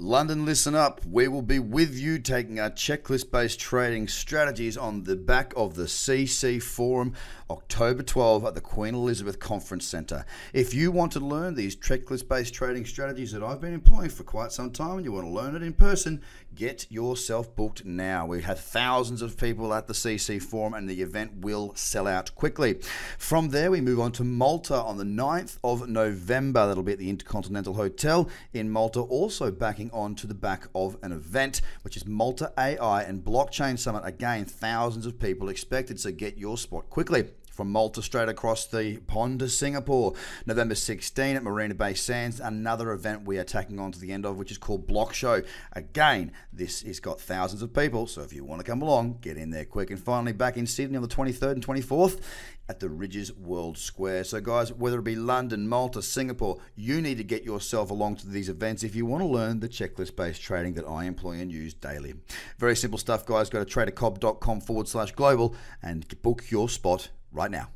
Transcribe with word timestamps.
London, 0.00 0.44
listen 0.44 0.76
up. 0.76 1.04
We 1.04 1.26
will 1.26 1.42
be 1.42 1.58
with 1.58 1.98
you 1.98 2.20
taking 2.20 2.60
our 2.60 2.70
checklist 2.70 3.32
based 3.32 3.58
trading 3.58 4.06
strategies 4.06 4.76
on 4.76 5.02
the 5.02 5.16
back 5.16 5.52
of 5.56 5.74
the 5.74 5.86
CC 5.86 6.62
Forum 6.62 7.14
October 7.50 8.04
12 8.04 8.44
at 8.44 8.54
the 8.54 8.60
Queen 8.60 8.94
Elizabeth 8.94 9.40
Conference 9.40 9.84
Centre. 9.84 10.24
If 10.52 10.72
you 10.72 10.92
want 10.92 11.10
to 11.12 11.20
learn 11.20 11.54
these 11.56 11.74
checklist 11.74 12.28
based 12.28 12.54
trading 12.54 12.84
strategies 12.84 13.32
that 13.32 13.42
I've 13.42 13.60
been 13.60 13.74
employing 13.74 14.10
for 14.10 14.22
quite 14.22 14.52
some 14.52 14.70
time 14.70 14.98
and 14.98 15.04
you 15.04 15.10
want 15.10 15.26
to 15.26 15.32
learn 15.32 15.56
it 15.56 15.62
in 15.64 15.72
person, 15.72 16.22
get 16.54 16.86
yourself 16.90 17.56
booked 17.56 17.84
now. 17.84 18.26
We 18.26 18.42
have 18.42 18.60
thousands 18.60 19.20
of 19.22 19.36
people 19.36 19.74
at 19.74 19.88
the 19.88 19.94
CC 19.94 20.40
Forum 20.40 20.74
and 20.74 20.88
the 20.88 21.02
event 21.02 21.38
will 21.38 21.74
sell 21.74 22.06
out 22.06 22.34
quickly. 22.34 22.74
From 23.16 23.48
there, 23.48 23.70
we 23.70 23.80
move 23.80 23.98
on 23.98 24.12
to 24.12 24.24
Malta 24.24 24.76
on 24.76 24.96
the 24.96 25.04
9th 25.04 25.58
of 25.64 25.88
November. 25.88 26.66
That'll 26.66 26.82
be 26.82 26.92
at 26.92 26.98
the 26.98 27.10
Intercontinental 27.10 27.74
Hotel 27.74 28.28
in 28.52 28.70
Malta, 28.70 29.00
also 29.00 29.50
backing 29.50 29.87
on 29.92 30.14
to 30.16 30.26
the 30.26 30.34
back 30.34 30.68
of 30.74 30.96
an 31.02 31.12
event, 31.12 31.60
which 31.82 31.96
is 31.96 32.06
Malta 32.06 32.52
AI 32.58 33.02
and 33.02 33.24
Blockchain 33.24 33.78
Summit. 33.78 34.02
Again, 34.04 34.44
thousands 34.44 35.06
of 35.06 35.18
people 35.18 35.48
expected, 35.48 35.98
so 36.00 36.10
get 36.10 36.38
your 36.38 36.56
spot 36.56 36.90
quickly 36.90 37.28
from 37.58 37.72
Malta 37.72 38.00
straight 38.00 38.28
across 38.28 38.66
the 38.66 38.98
pond 39.08 39.40
to 39.40 39.48
Singapore. 39.48 40.14
November 40.46 40.76
16 40.76 41.34
at 41.34 41.42
Marina 41.42 41.74
Bay 41.74 41.92
Sands, 41.92 42.38
another 42.38 42.92
event 42.92 43.24
we 43.24 43.36
are 43.36 43.42
tacking 43.42 43.80
on 43.80 43.90
to 43.90 43.98
the 43.98 44.12
end 44.12 44.24
of, 44.24 44.38
which 44.38 44.52
is 44.52 44.58
called 44.58 44.86
Block 44.86 45.12
Show. 45.12 45.42
Again, 45.72 46.30
this 46.52 46.82
has 46.82 47.00
got 47.00 47.20
thousands 47.20 47.60
of 47.60 47.74
people, 47.74 48.06
so 48.06 48.22
if 48.22 48.32
you 48.32 48.44
want 48.44 48.60
to 48.60 48.64
come 48.64 48.80
along, 48.80 49.18
get 49.22 49.36
in 49.36 49.50
there 49.50 49.64
quick. 49.64 49.90
And 49.90 49.98
finally, 49.98 50.32
back 50.32 50.56
in 50.56 50.68
Sydney 50.68 50.94
on 50.94 51.02
the 51.02 51.08
23rd 51.08 51.50
and 51.50 51.66
24th 51.66 52.20
at 52.68 52.78
the 52.78 52.86
Rydges 52.86 53.36
World 53.36 53.76
Square. 53.76 54.22
So, 54.22 54.40
guys, 54.40 54.72
whether 54.72 55.00
it 55.00 55.04
be 55.04 55.16
London, 55.16 55.68
Malta, 55.68 56.00
Singapore, 56.00 56.58
you 56.76 57.00
need 57.00 57.18
to 57.18 57.24
get 57.24 57.42
yourself 57.42 57.90
along 57.90 58.16
to 58.16 58.28
these 58.28 58.48
events 58.48 58.84
if 58.84 58.94
you 58.94 59.04
want 59.04 59.22
to 59.22 59.26
learn 59.26 59.58
the 59.58 59.68
checklist 59.68 60.14
based 60.14 60.42
trading 60.42 60.74
that 60.74 60.86
I 60.86 61.06
employ 61.06 61.32
and 61.40 61.50
use 61.50 61.74
daily. 61.74 62.14
Very 62.58 62.76
simple 62.76 62.98
stuff, 62.98 63.26
guys. 63.26 63.50
Go 63.50 63.64
to 63.64 63.68
tradercobb.com 63.68 64.60
forward 64.60 64.86
slash 64.86 65.10
global 65.10 65.56
and 65.82 66.06
book 66.22 66.44
your 66.50 66.68
spot 66.68 67.08
right 67.32 67.50
now. 67.50 67.68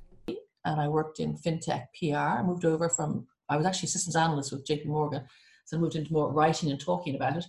And 0.65 0.81
I 0.81 0.89
worked 0.89 1.21
in 1.21 1.37
fintech 1.37 1.87
PR. 1.99 2.17
I 2.17 2.43
moved 2.43 2.65
over 2.65 2.89
from, 2.89 3.27
I 3.49 3.57
was 3.57 3.67
actually 3.67 3.89
systems 3.89 4.17
analyst 4.17 4.53
with 4.53 4.67
JP 4.67 4.87
Morgan. 4.87 5.25
So 5.65 5.77
I 5.77 5.81
moved 5.81 5.97
into 5.97 6.13
more 6.13 6.33
writing 6.33 6.71
and 6.71 6.81
talking 6.81 7.17
about 7.17 7.37
it. 7.37 7.45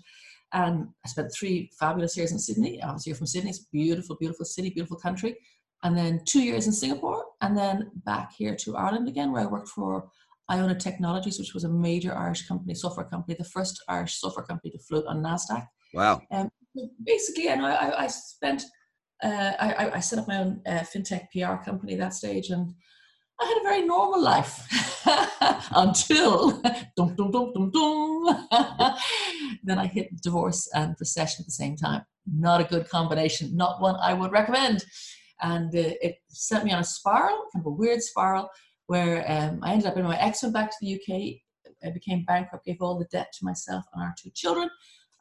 And 0.54 0.88
I 1.06 1.10
spent 1.10 1.34
three 1.34 1.72
fabulous 1.80 2.16
years 2.16 2.32
in 2.32 2.40
Sydney. 2.40 2.82
Obviously, 2.82 3.10
you're 3.12 3.18
from 3.18 3.28
Sydney. 3.28 3.50
It's 3.50 3.68
beautiful, 3.72 4.16
beautiful 4.20 4.45
city, 4.45 4.70
beautiful 4.70 4.98
country. 4.98 5.36
And 5.84 5.98
then 5.98 6.22
two 6.26 6.42
years 6.42 6.68
in 6.68 6.73
Singapore, 6.73 7.26
and 7.42 7.58
then 7.58 7.92
back 8.06 8.32
here 8.38 8.56
to 8.56 8.78
Ireland 8.78 9.08
again, 9.08 9.32
where 9.32 9.42
I 9.42 9.48
worked 9.48 9.67
for 9.67 10.10
Iona 10.50 10.76
Technologies, 10.76 11.40
which 11.40 11.54
was 11.54 11.64
a 11.64 11.70
major 11.70 12.16
Irish 12.16 12.48
company, 12.48 12.73
software 12.76 13.06
company, 13.06 13.36
the 13.38 13.44
first 13.45 13.84
Irish 13.90 14.20
software 14.20 14.45
company 14.45 14.72
to 14.72 14.80
float 14.80 15.06
on 15.08 15.22
Nasdaq. 15.22 15.67
Wow. 15.94 16.22
Um, 16.32 16.50
basically, 17.04 17.50
and 17.50 17.66
I, 17.66 18.04
I 18.04 18.08
spent 18.08 18.64
uh, 19.22 19.53
I, 19.59 19.92
I, 19.95 20.00
set 20.00 20.19
up 20.19 20.28
my 20.28 20.39
own 20.39 20.61
uh, 20.66 20.80
fintech 20.81 21.28
PR 21.31 21.64
company 21.64 21.95
that 21.95 22.14
stage, 22.14 22.50
and 22.50 22.73
I 23.39 23.45
had 23.45 23.58
a 23.58 23.64
very 23.64 23.86
normal 23.86 24.22
life 24.22 24.67
until 25.72 26.52
dum, 26.97 27.16
dum, 27.16 27.31
dum, 27.31 27.52
dum, 27.53 27.72
dum. 27.72 28.47
then 29.64 29.80
I 29.80 29.88
hit 29.88 30.22
divorce 30.22 30.70
and 30.73 30.95
recession 31.00 31.44
at 31.44 31.45
the 31.45 31.52
same 31.52 31.75
time. 31.75 32.03
Not 32.25 32.61
a 32.61 32.66
good 32.66 32.89
combination, 32.89 33.55
not 33.55 33.81
one 33.81 33.95
I 34.02 34.14
would 34.14 34.31
recommend. 34.31 34.86
And 35.42 35.75
uh, 35.75 35.95
it 36.02 36.17
sent 36.30 36.64
me 36.64 36.72
on 36.72 36.80
a 36.80 36.86
spiral, 36.86 37.45
kind 37.53 37.66
of 37.66 37.66
a 37.66 37.75
weird 37.75 38.02
spiral, 38.02 38.50
where 38.88 39.25
um, 39.30 39.59
I 39.64 39.73
ended 39.73 39.88
up 39.88 39.98
in 39.98 40.03
my 40.03 40.20
ex 40.20 40.44
went 40.44 40.53
back 40.53 40.70
to 40.70 40.77
the 40.81 40.95
UK. 40.95 41.39
I 41.86 41.92
became 41.92 42.23
bankrupt, 42.25 42.66
gave 42.66 42.81
all 42.81 42.98
the 42.98 43.08
debt 43.11 43.33
to 43.33 43.45
myself 43.45 43.83
and 43.94 44.03
our 44.03 44.14
two 44.17 44.30
children. 44.33 44.70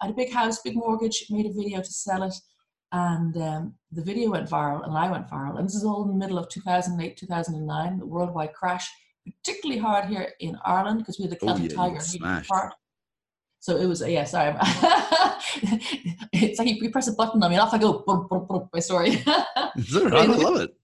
I 0.01 0.07
had 0.07 0.15
a 0.15 0.17
big 0.17 0.33
house, 0.33 0.61
big 0.61 0.77
mortgage, 0.77 1.25
made 1.31 1.47
a 1.47 1.53
video 1.53 1.81
to 1.81 1.93
sell 1.93 2.23
it 2.23 2.35
and 2.93 3.35
um, 3.39 3.75
the 3.91 4.03
video 4.03 4.31
went 4.31 4.49
viral 4.49 4.85
and 4.85 4.97
I 4.97 5.11
went 5.11 5.29
viral. 5.29 5.59
And 5.59 5.67
this 5.67 5.75
is 5.75 5.85
all 5.85 6.03
in 6.03 6.09
the 6.09 6.15
middle 6.15 6.39
of 6.39 6.49
2008, 6.51 7.17
2009, 7.17 7.99
the 7.99 8.07
worldwide 8.07 8.53
crash, 8.53 8.89
particularly 9.25 9.81
hard 9.81 10.05
here 10.05 10.29
in 10.41 10.59
Ireland 10.65 10.99
because 10.99 11.19
we 11.19 11.23
had 11.25 11.33
the 11.33 11.37
Celtic 11.37 11.73
oh, 11.79 11.87
yeah, 11.87 12.01
Tiger 12.01 12.45
part. 12.47 12.75
So 13.61 13.77
it 13.77 13.87
was, 13.87 14.03
uh, 14.03 14.07
yeah, 14.07 14.25
sorry. 14.25 14.55
it's 16.33 16.59
like 16.59 16.69
you 16.69 16.91
press 16.91 17.09
a 17.09 17.13
button 17.13 17.43
on 17.43 17.49
me 17.49 17.57
and 17.57 17.63
off 17.63 17.73
I 17.73 17.79
go, 17.79 18.03
boom, 18.07 18.27
boom, 18.29 18.47
boom, 18.47 18.69
my 18.75 18.81
story. 18.81 19.23
I 19.27 19.71
love 20.27 20.61
it. 20.61 20.75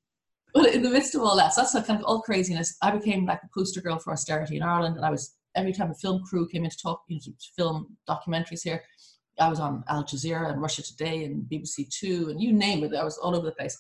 But 0.55 0.75
in 0.75 0.83
the 0.83 0.91
midst 0.91 1.15
of 1.15 1.21
all 1.23 1.37
that, 1.37 1.53
so 1.53 1.61
that's 1.61 1.87
kind 1.87 2.01
of 2.01 2.07
all 2.07 2.23
craziness. 2.23 2.77
I 2.81 2.91
became 2.91 3.27
like 3.27 3.41
a 3.43 3.49
poster 3.53 3.83
girl 3.83 3.99
for 3.99 4.13
austerity 4.13 4.57
in 4.57 4.63
Ireland. 4.63 4.97
And 4.97 5.05
I 5.05 5.11
was, 5.11 5.35
every 5.57 5.73
time 5.73 5.91
a 5.91 5.95
film 5.95 6.23
crew 6.25 6.49
came 6.49 6.65
in 6.65 6.71
to 6.71 6.77
talk, 6.79 7.03
you 7.09 7.17
know, 7.17 7.21
to 7.21 7.49
film 7.55 7.97
documentaries 8.09 8.63
here, 8.63 8.83
I 9.41 9.49
was 9.49 9.61
on 9.61 9.85
Al 9.89 10.05
Jazeera 10.05 10.51
and 10.51 10.61
Russia 10.61 10.83
Today 10.83 11.25
and 11.25 11.45
BBC 11.51 11.89
Two 11.91 12.29
and 12.31 12.41
you 12.41 12.53
name 12.53 12.85
it. 12.85 12.95
I 12.95 13.05
was 13.05 13.19
all 13.19 13.37
over 13.37 13.47
the 13.47 13.53
place. 13.53 13.77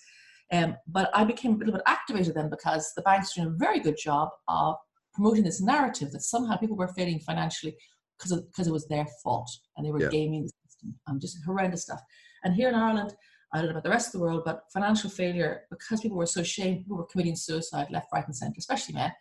Um, 0.52 0.76
but 0.86 1.10
I 1.14 1.24
became 1.24 1.54
a 1.54 1.58
little 1.58 1.74
bit 1.74 1.82
activated 1.86 2.34
then 2.34 2.48
because 2.48 2.92
the 2.96 3.02
banks 3.02 3.34
doing 3.34 3.48
a 3.48 3.50
very 3.50 3.80
good 3.80 3.98
job 3.98 4.30
of 4.48 4.76
promoting 5.12 5.44
this 5.44 5.60
narrative 5.60 6.10
that 6.12 6.22
somehow 6.22 6.56
people 6.56 6.76
were 6.76 6.88
failing 6.88 7.20
financially 7.20 7.76
because 8.18 8.40
because 8.40 8.66
it 8.66 8.72
was 8.72 8.86
their 8.86 9.06
fault 9.22 9.50
and 9.76 9.86
they 9.86 9.90
were 9.90 10.02
yeah. 10.02 10.08
gaming 10.08 10.44
the 10.44 10.50
system 10.66 10.94
and 11.06 11.20
just 11.20 11.38
horrendous 11.44 11.82
stuff. 11.82 12.00
And 12.44 12.54
here 12.54 12.68
in 12.68 12.74
Ireland, 12.74 13.14
I 13.52 13.58
don't 13.58 13.66
know 13.66 13.72
about 13.72 13.84
the 13.84 13.90
rest 13.90 14.08
of 14.08 14.12
the 14.12 14.20
world, 14.20 14.42
but 14.44 14.62
financial 14.72 15.10
failure 15.10 15.62
because 15.70 16.00
people 16.00 16.18
were 16.18 16.26
so 16.26 16.42
ashamed, 16.42 16.84
people 16.84 16.98
were 16.98 17.06
committing 17.06 17.36
suicide 17.36 17.88
left, 17.90 18.08
right, 18.12 18.26
and 18.26 18.36
centre, 18.36 18.54
especially 18.58 18.94
men. 18.94 19.12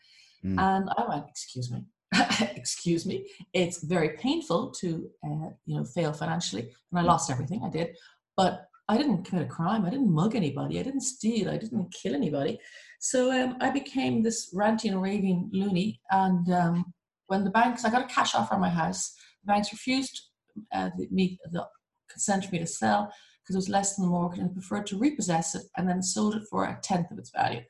Mm. 0.45 0.59
And 0.59 0.89
I 0.97 1.05
went, 1.07 1.25
excuse 1.29 1.71
me, 1.71 1.83
excuse 2.55 3.05
me, 3.05 3.27
it's 3.53 3.83
very 3.83 4.09
painful 4.17 4.71
to 4.71 5.09
uh, 5.25 5.49
you 5.65 5.77
know 5.77 5.83
fail 5.83 6.13
financially, 6.13 6.69
and 6.91 6.99
I 6.99 7.01
lost 7.01 7.29
everything 7.29 7.63
I 7.63 7.69
did, 7.69 7.95
but 8.35 8.67
I 8.89 8.97
didn't 8.97 9.23
commit 9.23 9.45
a 9.45 9.49
crime. 9.49 9.85
I 9.85 9.89
didn't 9.89 10.13
mug 10.13 10.35
anybody. 10.35 10.79
I 10.79 10.83
didn't 10.83 11.01
steal. 11.01 11.49
I 11.49 11.57
didn't 11.57 11.93
kill 11.93 12.15
anybody. 12.15 12.59
So 12.99 13.31
um, 13.31 13.57
I 13.59 13.69
became 13.69 14.23
this 14.23 14.49
ranting 14.53 14.93
and 14.93 15.01
raving 15.01 15.49
loony. 15.51 15.99
And 16.11 16.49
um, 16.51 16.93
when 17.27 17.43
the 17.43 17.49
banks, 17.49 17.83
I 17.83 17.89
got 17.89 18.09
a 18.09 18.13
cash 18.13 18.33
offer 18.33 18.55
on 18.55 18.61
my 18.61 18.69
house. 18.69 19.13
The 19.43 19.51
banks 19.51 19.73
refused 19.73 20.29
uh, 20.73 20.89
the, 20.97 21.07
me 21.11 21.37
the 21.51 21.67
consent 22.09 22.45
for 22.45 22.51
me 22.51 22.59
to 22.59 22.67
sell 22.67 23.11
because 23.43 23.55
it 23.55 23.59
was 23.59 23.69
less 23.69 23.95
than 23.95 24.05
the 24.05 24.11
mortgage 24.11 24.39
and 24.39 24.53
preferred 24.53 24.87
to 24.87 24.97
repossess 24.97 25.55
it 25.55 25.63
and 25.75 25.87
then 25.87 26.01
sold 26.01 26.35
it 26.35 26.43
for 26.49 26.65
a 26.65 26.79
tenth 26.81 27.11
of 27.11 27.19
its 27.19 27.31
value. 27.31 27.61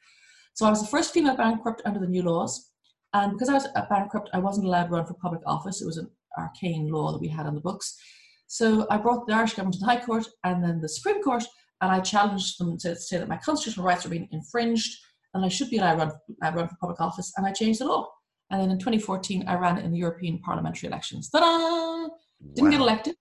So 0.53 0.65
I 0.65 0.69
was 0.69 0.81
the 0.81 0.87
first 0.87 1.13
female 1.13 1.35
bankrupt 1.35 1.81
under 1.85 1.99
the 1.99 2.07
new 2.07 2.23
laws. 2.23 2.71
And 3.13 3.33
because 3.33 3.49
I 3.49 3.53
was 3.53 3.67
a 3.75 3.87
bankrupt, 3.89 4.29
I 4.33 4.39
wasn't 4.39 4.67
allowed 4.67 4.85
to 4.85 4.89
run 4.91 5.05
for 5.05 5.13
public 5.15 5.41
office. 5.45 5.81
It 5.81 5.85
was 5.85 5.97
an 5.97 6.09
arcane 6.37 6.89
law 6.89 7.11
that 7.11 7.21
we 7.21 7.27
had 7.27 7.45
on 7.45 7.55
the 7.55 7.61
books. 7.61 7.97
So 8.47 8.87
I 8.89 8.97
brought 8.97 9.27
the 9.27 9.33
Irish 9.33 9.53
government 9.53 9.75
to 9.75 9.79
the 9.79 9.85
High 9.85 10.03
Court 10.03 10.27
and 10.43 10.63
then 10.63 10.79
the 10.79 10.89
Supreme 10.89 11.21
Court, 11.21 11.43
and 11.81 11.91
I 11.91 11.99
challenged 11.99 12.59
them 12.59 12.77
to 12.79 12.95
say 12.95 13.17
that 13.17 13.27
my 13.27 13.37
constitutional 13.37 13.85
rights 13.85 14.03
were 14.03 14.09
being 14.09 14.29
infringed 14.31 14.97
and 15.33 15.45
I 15.45 15.49
should 15.49 15.69
be 15.69 15.77
allowed 15.77 15.95
to 15.95 16.05
run, 16.05 16.11
uh, 16.43 16.51
run 16.55 16.67
for 16.67 16.75
public 16.79 17.01
office, 17.01 17.33
and 17.37 17.45
I 17.45 17.51
changed 17.51 17.79
the 17.79 17.85
law. 17.85 18.09
And 18.49 18.61
then 18.61 18.71
in 18.71 18.79
2014, 18.79 19.47
I 19.47 19.55
ran 19.55 19.77
in 19.77 19.91
the 19.91 19.97
European 19.97 20.39
parliamentary 20.39 20.87
elections. 20.87 21.29
Ta-da! 21.29 22.07
Didn't 22.53 22.65
wow. 22.65 22.71
get 22.71 22.81
elected, 22.81 23.15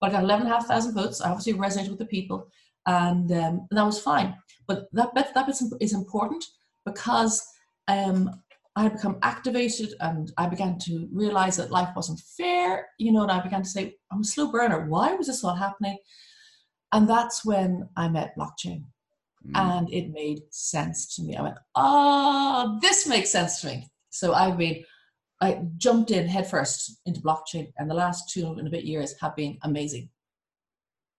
but 0.00 0.10
I 0.10 0.12
got 0.14 0.24
11,500 0.24 0.92
votes. 0.92 1.20
I 1.20 1.30
obviously 1.30 1.54
resonated 1.54 1.90
with 1.90 1.98
the 1.98 2.06
people, 2.06 2.48
and, 2.86 3.30
um, 3.30 3.66
and 3.70 3.78
that 3.78 3.86
was 3.86 4.00
fine. 4.00 4.36
But 4.66 4.86
that 4.92 5.14
bit, 5.14 5.28
that 5.34 5.46
bit 5.46 5.56
is 5.80 5.94
important 5.94 6.44
because 6.84 7.42
um, 7.88 8.30
I 8.74 8.84
had 8.84 8.94
become 8.94 9.18
activated 9.22 9.94
and 10.00 10.32
I 10.38 10.46
began 10.46 10.78
to 10.80 11.08
realize 11.12 11.56
that 11.56 11.70
life 11.70 11.90
wasn't 11.94 12.20
fair, 12.20 12.88
you 12.98 13.12
know, 13.12 13.22
and 13.22 13.30
I 13.30 13.40
began 13.40 13.62
to 13.62 13.68
say, 13.68 13.96
I'm 14.10 14.20
a 14.20 14.24
slow 14.24 14.50
burner. 14.50 14.86
Why 14.88 15.14
was 15.14 15.26
this 15.26 15.44
all 15.44 15.54
happening? 15.54 15.98
And 16.92 17.08
that's 17.08 17.44
when 17.44 17.88
I 17.96 18.08
met 18.08 18.36
blockchain. 18.36 18.84
Mm. 19.46 19.54
And 19.54 19.92
it 19.92 20.10
made 20.10 20.42
sense 20.50 21.14
to 21.16 21.22
me. 21.22 21.36
I 21.36 21.42
went, 21.42 21.58
oh, 21.74 22.78
this 22.80 23.06
makes 23.06 23.30
sense 23.30 23.60
to 23.60 23.66
me. 23.66 23.88
So 24.10 24.32
I've 24.32 24.56
been, 24.56 24.84
I 25.40 25.62
jumped 25.76 26.10
in 26.10 26.28
headfirst 26.28 27.00
into 27.04 27.20
blockchain, 27.20 27.72
and 27.76 27.90
the 27.90 27.94
last 27.94 28.30
two 28.30 28.46
and 28.46 28.66
a 28.66 28.70
bit 28.70 28.84
years 28.84 29.14
have 29.20 29.34
been 29.34 29.58
amazing. 29.62 30.08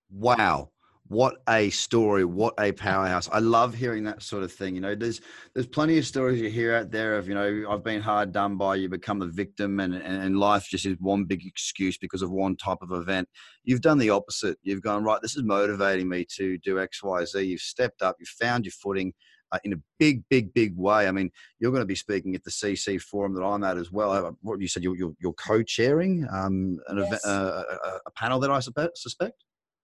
Wow 0.10 0.73
what 1.08 1.36
a 1.50 1.70
story 1.70 2.24
what 2.24 2.54
a 2.60 2.72
powerhouse 2.72 3.28
i 3.34 3.40
love 3.40 3.74
hearing 3.74 4.04
that 4.04 4.22
sort 4.22 4.42
of 4.42 4.52
thing 4.52 4.74
you 4.74 4.80
know 4.80 4.96
there's 4.96 5.20
there's 5.54 5.68
plenty 5.68 5.98
of 5.98 6.06
stories 6.06 6.40
you 6.40 6.50
hear 6.50 6.74
out 6.74 6.92
there 6.92 7.18
of 7.18 7.28
you 7.28 7.36
know 7.36 7.66
i've 7.70 7.84
been 7.84 8.02
hard 8.02 8.32
done 8.32 8.56
by 8.56 8.74
you 8.74 8.88
become 8.88 9.20
the 9.20 9.28
victim 9.28 9.82
and, 9.82 9.94
and 9.94 10.40
life 10.40 10.66
just 10.70 10.86
is 10.86 10.96
one 11.00 11.26
big 11.26 11.46
excuse 11.46 11.98
because 11.98 12.22
of 12.22 12.32
one 12.32 12.56
type 12.56 12.78
of 12.82 12.92
event 12.92 13.28
you've 13.66 13.82
done 13.82 13.98
the 13.98 14.10
opposite 14.10 14.58
you've 14.64 14.82
gone 14.82 15.04
right 15.04 15.22
this 15.22 15.36
is 15.36 15.44
motivating 15.44 16.08
me 16.08 16.26
to 16.26 16.58
do 16.60 16.80
x 16.80 17.04
y 17.04 17.24
z 17.26 17.42
you've 17.42 17.60
stepped 17.60 18.02
up 18.02 18.16
you've 18.20 18.30
found 18.30 18.64
your 18.64 18.72
footing 18.72 19.14
uh, 19.52 19.60
in 19.64 19.74
a 19.74 19.76
big, 20.00 20.24
big, 20.30 20.52
big 20.56 20.76
way. 20.76 21.08
I 21.08 21.12
mean, 21.12 21.30
you're 21.60 21.70
going 21.70 21.84
to 21.84 21.86
be 21.86 21.94
speaking 21.94 22.34
at 22.34 22.44
the 22.44 22.50
CC 22.50 23.00
forum 23.00 23.36
that 23.36 23.44
I'm 23.44 23.64
at 23.64 23.78
as 23.78 23.92
well. 23.92 24.36
What 24.42 24.60
you 24.60 24.68
said, 24.68 24.82
you're, 24.82 24.96
you're, 24.96 25.14
you're 25.22 25.34
co-chairing 25.34 26.26
um, 26.32 26.80
an 26.88 26.98
yes. 26.98 27.08
event, 27.08 27.22
uh, 27.24 27.64
a, 27.86 27.90
a, 28.08 28.12
panel 28.16 28.40
that 28.40 28.50
I 28.50 28.60
suspect. 28.60 29.44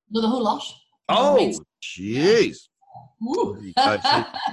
No, 0.09 0.21
the 0.21 0.27
whole 0.27 0.43
lot. 0.43 0.63
Oh, 1.09 1.51
jeez. 1.83 2.57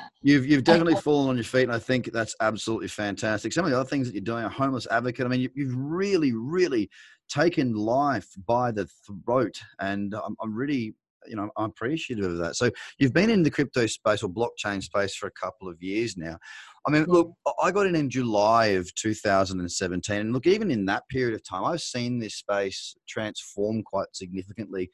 you've 0.23 0.47
you've 0.47 0.64
definitely 0.64 0.97
fallen 0.97 1.31
on 1.31 1.37
your 1.37 1.44
feet, 1.44 1.64
and 1.64 1.73
I 1.73 1.79
think 1.79 2.11
that's 2.12 2.35
absolutely 2.41 2.88
fantastic. 2.88 3.53
Some 3.53 3.64
of 3.64 3.70
the 3.70 3.79
other 3.79 3.88
things 3.88 4.08
that 4.08 4.14
you're 4.14 4.23
doing, 4.23 4.44
a 4.44 4.49
homeless 4.49 4.87
advocate. 4.91 5.25
I 5.25 5.29
mean, 5.29 5.41
you, 5.41 5.67
have 5.67 5.76
really, 5.76 6.32
really 6.32 6.91
taken 7.29 7.75
life 7.75 8.29
by 8.47 8.73
the 8.73 8.88
throat, 9.06 9.61
and 9.81 10.14
I'm, 10.14 10.37
I'm 10.41 10.55
really 10.55 10.94
you 11.29 11.37
know 11.37 11.50
I'm 11.56 11.70
appreciative 11.70 12.25
of 12.25 12.38
that. 12.38 12.56
So 12.56 12.70
you've 12.99 13.12
been 13.12 13.31
in 13.31 13.43
the 13.43 13.50
crypto 13.50 13.87
space 13.87 14.23
or 14.23 14.29
blockchain 14.29 14.82
space 14.82 15.14
for 15.14 15.26
a 15.26 15.32
couple 15.32 15.69
of 15.69 15.82
years 15.82 16.17
now. 16.17 16.38
I 16.87 16.91
mean, 16.91 17.05
look, 17.05 17.32
I 17.62 17.70
got 17.73 17.87
in 17.87 17.97
in 17.97 18.11
July 18.11 18.67
of 18.67 18.93
2017, 18.94 20.17
and 20.17 20.32
look, 20.32 20.47
even 20.47 20.70
in 20.70 20.87
that 20.87 21.09
period 21.09 21.35
of 21.35 21.44
time, 21.44 21.64
I've 21.64 21.81
seen 21.81 22.19
this 22.19 22.37
space 22.37 22.97
transform 23.09 23.82
quite 23.82 24.09
significantly, 24.12 24.91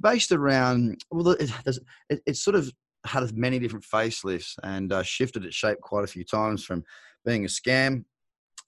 based 0.00 0.32
around 0.32 1.00
well, 1.10 1.30
it, 1.30 1.50
it, 2.08 2.20
it's 2.26 2.42
sort 2.42 2.56
of 2.56 2.70
had 3.04 3.36
many 3.36 3.58
different 3.58 3.84
facelifts 3.84 4.54
and 4.62 4.92
uh, 4.92 5.02
shifted 5.02 5.44
its 5.44 5.54
shape 5.54 5.80
quite 5.80 6.04
a 6.04 6.08
few 6.08 6.24
times 6.24 6.64
from 6.64 6.84
being 7.24 7.44
a 7.44 7.48
scam 7.48 8.04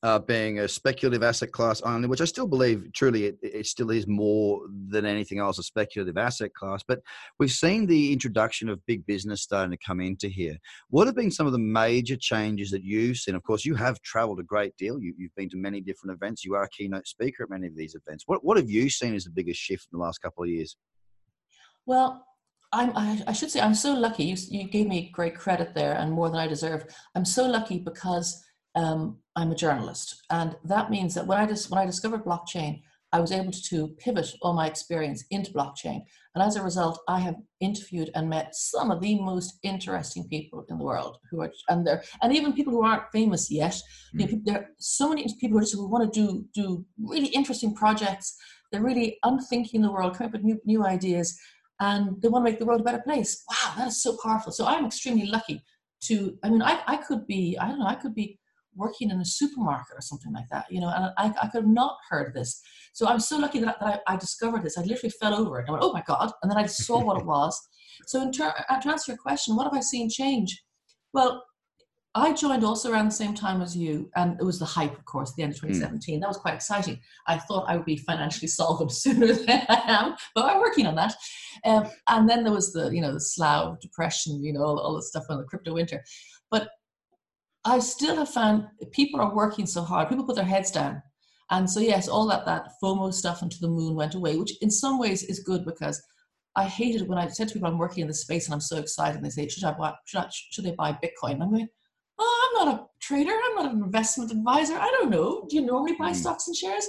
uh, 0.03 0.19
being 0.19 0.61
a 0.61 0.69
speculative 0.69 1.23
asset 1.23 1.51
class 1.51 1.81
only, 1.83 2.07
which 2.07 2.21
I 2.21 2.25
still 2.25 2.47
believe 2.47 2.89
truly 2.93 3.27
it, 3.27 3.39
it, 3.43 3.67
still 3.67 3.91
is 3.91 4.07
more 4.07 4.61
than 4.89 5.05
anything 5.05 5.41
else 5.41 5.59
a 5.59 5.63
speculative 5.63 6.17
asset 6.17 6.55
class. 6.55 6.83
But 6.87 7.01
we've 7.39 7.51
seen 7.51 7.87
the 7.87 8.13
introduction 8.13 8.69
of 8.69 8.85
big 8.87 9.05
business 9.07 9.43
starting 9.43 9.73
to 9.73 9.85
come 9.85 10.01
into 10.01 10.29
here. 10.29 10.57
What 10.91 11.07
have 11.07 11.17
been 11.17 11.33
some 11.33 11.47
of 11.47 11.53
the 11.53 11.59
major 11.59 12.17
changes 12.17 12.71
that 12.71 12.85
you've 12.85 13.17
seen? 13.17 13.35
Of 13.35 13.43
course, 13.43 13.65
you 13.65 13.75
have 13.75 14.01
traveled 14.03 14.39
a 14.39 14.45
great 14.45 14.77
deal. 14.77 15.01
You, 15.01 15.15
have 15.21 15.35
been 15.37 15.51
to 15.51 15.57
many 15.57 15.81
different 15.81 16.17
events. 16.17 16.45
You 16.45 16.55
are 16.55 16.63
a 16.63 16.71
keynote 16.71 17.09
speaker 17.09 17.43
at 17.43 17.51
many 17.51 17.67
of 17.67 17.77
these 17.77 17.97
events. 17.97 18.25
What, 18.27 18.45
what 18.45 18.57
have 18.57 18.71
you 18.71 18.89
seen 18.89 19.15
as 19.15 19.25
the 19.25 19.31
biggest 19.31 19.61
shift 19.61 19.89
in 19.93 19.99
the 19.99 20.05
last 20.05 20.19
couple 20.19 20.45
of 20.45 20.51
years? 20.51 20.77
Well, 21.89 22.23
I'm, 22.71 22.93
I, 22.95 23.23
I 23.27 23.33
should 23.33 23.51
say 23.51 23.61
I'm 23.61 23.75
so 23.75 23.95
lucky. 23.95 24.25
You, 24.25 24.37
you 24.51 24.69
gave 24.69 24.87
me 24.87 25.11
great 25.11 25.35
credit 25.35 25.75
there 25.75 25.95
and 25.95 26.13
more 26.13 26.29
than 26.29 26.39
I 26.39 26.47
deserve. 26.47 26.85
I'm 27.15 27.25
so 27.25 27.47
lucky 27.47 27.79
because 27.79 28.45
um, 28.75 29.17
I'm 29.37 29.53
a 29.53 29.57
journalist, 29.57 30.23
and 30.29 30.55
that 30.65 30.91
means 30.91 31.15
that 31.15 31.27
when 31.27 31.39
I 31.39 31.47
dis- 31.47 31.71
when 31.71 31.81
I 31.81 31.87
discovered 31.87 32.27
blockchain, 32.27 32.83
I 33.11 33.21
was 33.21 33.33
able 33.33 33.53
to 33.53 33.89
pivot 33.97 34.31
all 34.43 34.53
my 34.53 34.67
experience 34.67 35.25
into 35.31 35.51
blockchain, 35.51 36.03
and 36.35 36.45
as 36.45 36.57
a 36.57 36.63
result, 36.63 37.01
I 37.09 37.21
have 37.21 37.37
interviewed 37.61 38.11
and 38.15 38.29
met 38.29 38.55
some 38.55 38.91
of 38.91 39.01
the 39.01 39.19
most 39.19 39.59
interesting 39.63 40.29
people 40.29 40.67
in 40.69 40.77
the 40.77 40.85
world 40.85 41.17
who 41.31 41.41
are 41.41 41.51
and 41.71 41.87
there 41.87 42.03
and 42.23 42.37
even 42.37 42.53
people 42.53 42.75
who 42.75 42.85
aren't 42.85 43.11
famous 43.13 43.51
yet. 43.51 43.81
Mm. 44.15 44.21
You 44.21 44.27
know, 44.27 44.33
hmm. 44.33 44.39
there 44.45 44.59
are 44.59 44.69
so 44.79 45.09
many 45.09 45.27
people 45.41 45.59
who, 45.59 45.65
just, 45.65 45.75
who 45.75 45.89
want 45.89 46.13
to 46.13 46.21
do 46.21 46.45
do 46.53 46.85
really 47.03 47.29
interesting 47.29 47.75
projects. 47.75 48.37
They're 48.71 48.83
really 48.83 49.19
unthinking 49.23 49.81
the 49.81 49.91
world, 49.91 50.13
coming 50.13 50.29
up 50.29 50.33
with 50.35 50.45
new 50.45 50.61
new 50.67 50.85
ideas, 50.85 51.41
and 51.81 52.21
they 52.21 52.29
want 52.29 52.45
to 52.45 52.51
make 52.51 52.59
the 52.59 52.67
world 52.67 52.81
a 52.81 52.85
better 52.85 53.03
place. 53.03 53.45
Wow, 53.51 53.75
that 53.77 53.89
is 53.89 54.03
so 54.03 54.17
powerful. 54.23 54.53
So 54.53 54.67
I'm 54.67 54.87
extremely 54.87 55.27
lucky 55.27 55.63
to. 56.05 56.37
I 56.43 56.51
mean, 56.51 56.63
I 56.63 56.83
I 56.87 56.97
could 56.97 57.27
be 57.27 57.57
I 57.59 57.69
don't 57.69 57.79
know 57.79 57.87
I 57.87 57.95
could 57.95 58.15
be 58.15 58.39
working 58.79 59.11
in 59.11 59.21
a 59.21 59.25
supermarket 59.25 59.97
or 59.97 60.01
something 60.01 60.33
like 60.33 60.49
that, 60.51 60.71
you 60.71 60.81
know, 60.81 60.89
and 60.89 61.13
I, 61.19 61.35
I 61.43 61.49
could 61.49 61.63
have 61.63 61.67
not 61.67 61.97
heard 62.09 62.33
this. 62.33 62.63
So 62.93 63.07
I'm 63.07 63.21
so 63.21 63.37
lucky 63.37 63.59
that, 63.61 63.79
that 63.81 64.03
I, 64.07 64.15
I, 64.15 64.17
discovered 64.17 64.63
this. 64.63 64.79
I 64.79 64.83
literally 64.83 65.13
fell 65.21 65.35
over 65.35 65.59
it. 65.59 65.67
I 65.69 65.73
went, 65.73 65.83
oh 65.83 65.93
my 65.93 66.03
God. 66.07 66.31
And 66.43 66.51
then 66.51 66.59
I 66.59 66.67
saw 66.67 67.03
what 67.03 67.21
it 67.21 67.27
was. 67.37 67.61
So 68.07 68.23
in 68.23 68.33
ter- 68.33 68.55
uh, 68.69 68.81
to 68.81 68.89
answer 68.89 69.13
your 69.13 69.19
question, 69.19 69.57
what 69.57 69.65
have 69.65 69.75
I 69.75 69.81
seen 69.81 70.09
change? 70.09 70.63
Well, 71.13 71.45
I 72.19 72.33
joined 72.33 72.65
also 72.65 72.91
around 72.91 73.07
the 73.07 73.13
same 73.13 73.35
time 73.35 73.61
as 73.61 73.77
you, 73.77 74.11
and 74.17 74.39
it 74.41 74.45
was 74.45 74.59
the 74.59 74.65
hype, 74.65 74.97
of 74.97 75.05
course, 75.05 75.31
at 75.31 75.37
the 75.37 75.43
end 75.43 75.53
of 75.55 75.61
2017. 75.61 76.17
Mm. 76.17 76.21
That 76.21 76.29
was 76.29 76.37
quite 76.37 76.55
exciting. 76.55 76.99
I 77.27 77.39
thought 77.39 77.69
I 77.69 77.77
would 77.77 77.85
be 77.85 77.97
financially 77.97 78.49
solvent 78.49 78.93
sooner 78.93 79.33
than 79.33 79.67
I 79.69 79.83
am, 79.87 80.17
but 80.35 80.47
I'm 80.47 80.61
working 80.61 80.87
on 80.87 80.95
that. 80.97 81.15
Um, 81.65 81.89
and 82.09 82.29
then 82.29 82.45
there 82.45 82.53
was 82.53 82.73
the, 82.73 82.91
you 82.91 83.01
know, 83.01 83.13
the 83.13 83.21
Slough 83.21 83.81
depression, 83.81 84.43
you 84.43 84.53
know, 84.53 84.63
all, 84.63 84.79
all 84.79 84.97
the 84.97 85.03
stuff 85.03 85.25
on 85.29 85.39
the 85.39 85.45
crypto 85.45 85.75
winter. 85.75 86.03
But 86.51 86.69
I 87.65 87.81
still 87.81 88.17
have 88.17 88.31
found 88.31 88.67
people 88.93 89.21
are 89.21 89.35
working 89.35 89.67
so 89.67 89.83
hard. 89.83 90.09
People 90.09 90.25
put 90.25 90.37
their 90.37 90.45
heads 90.45 90.71
down. 90.71 91.03
And 91.51 91.69
so, 91.69 91.81
yes, 91.81 92.09
all 92.09 92.27
that, 92.29 92.47
that 92.47 92.69
FOMO 92.83 93.13
stuff 93.13 93.43
into 93.43 93.59
the 93.61 93.69
moon 93.69 93.95
went 93.95 94.15
away, 94.15 94.37
which 94.37 94.53
in 94.63 94.71
some 94.71 94.99
ways 94.99 95.23
is 95.25 95.41
good 95.41 95.65
because 95.65 96.03
I 96.57 96.65
hated 96.65 97.09
when 97.09 97.19
I 97.19 97.29
said 97.29 97.49
to 97.49 97.55
people, 97.55 97.69
I'm 97.69 97.79
working 97.79 98.03
in 98.03 98.09
this 98.09 98.23
space 98.23 98.47
and 98.47 98.55
I'm 98.55 98.61
so 98.61 98.79
excited. 98.79 99.17
And 99.17 99.25
they 99.25 99.31
say, 99.31 99.49
should 99.49 99.65
I 99.65 99.73
buy, 99.73 99.95
should, 100.05 100.21
I, 100.21 100.27
should 100.31 100.65
they 100.65 100.73
buy 100.73 100.93
Bitcoin? 100.93 101.35
And 101.35 101.43
I'm 101.43 101.51
going, 101.51 101.69
not 102.65 102.75
a 102.75 102.85
trader. 103.01 103.33
I'm 103.33 103.55
not 103.57 103.73
an 103.73 103.83
investment 103.83 104.31
advisor. 104.31 104.75
I 104.75 104.89
don't 104.99 105.11
know. 105.11 105.47
Do 105.49 105.57
you 105.57 105.63
normally 105.63 105.95
buy 105.99 106.11
mm. 106.11 106.17
stocks 106.17 106.47
and 106.47 106.57
shares? 106.57 106.87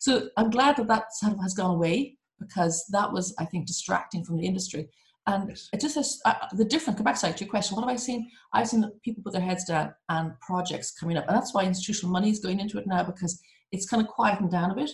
So 0.00 0.28
I'm 0.36 0.50
glad 0.50 0.76
that 0.76 0.88
that 0.88 1.12
sort 1.14 1.32
of 1.32 1.40
has 1.40 1.54
gone 1.54 1.74
away 1.74 2.16
because 2.38 2.84
that 2.92 3.12
was, 3.12 3.34
I 3.38 3.44
think, 3.44 3.66
distracting 3.66 4.24
from 4.24 4.36
the 4.36 4.46
industry. 4.46 4.88
And 5.26 5.50
yes. 5.50 5.68
it 5.72 5.80
just 5.80 5.96
has 5.96 6.20
uh, 6.24 6.34
the 6.52 6.64
different, 6.64 6.96
come 6.96 7.04
back 7.04 7.20
to 7.20 7.34
your 7.38 7.50
question, 7.50 7.76
what 7.76 7.82
have 7.82 7.92
I 7.92 7.96
seen? 7.96 8.30
I've 8.54 8.68
seen 8.68 8.90
people 9.04 9.22
put 9.22 9.32
their 9.32 9.42
heads 9.42 9.64
down 9.64 9.92
and 10.08 10.32
projects 10.40 10.92
coming 10.92 11.18
up. 11.18 11.26
And 11.28 11.36
that's 11.36 11.52
why 11.52 11.64
institutional 11.64 12.12
money 12.12 12.30
is 12.30 12.38
going 12.38 12.60
into 12.60 12.78
it 12.78 12.86
now 12.86 13.02
because 13.02 13.38
it's 13.72 13.88
kind 13.88 14.02
of 14.02 14.08
quieting 14.08 14.48
down 14.48 14.70
a 14.70 14.74
bit. 14.74 14.90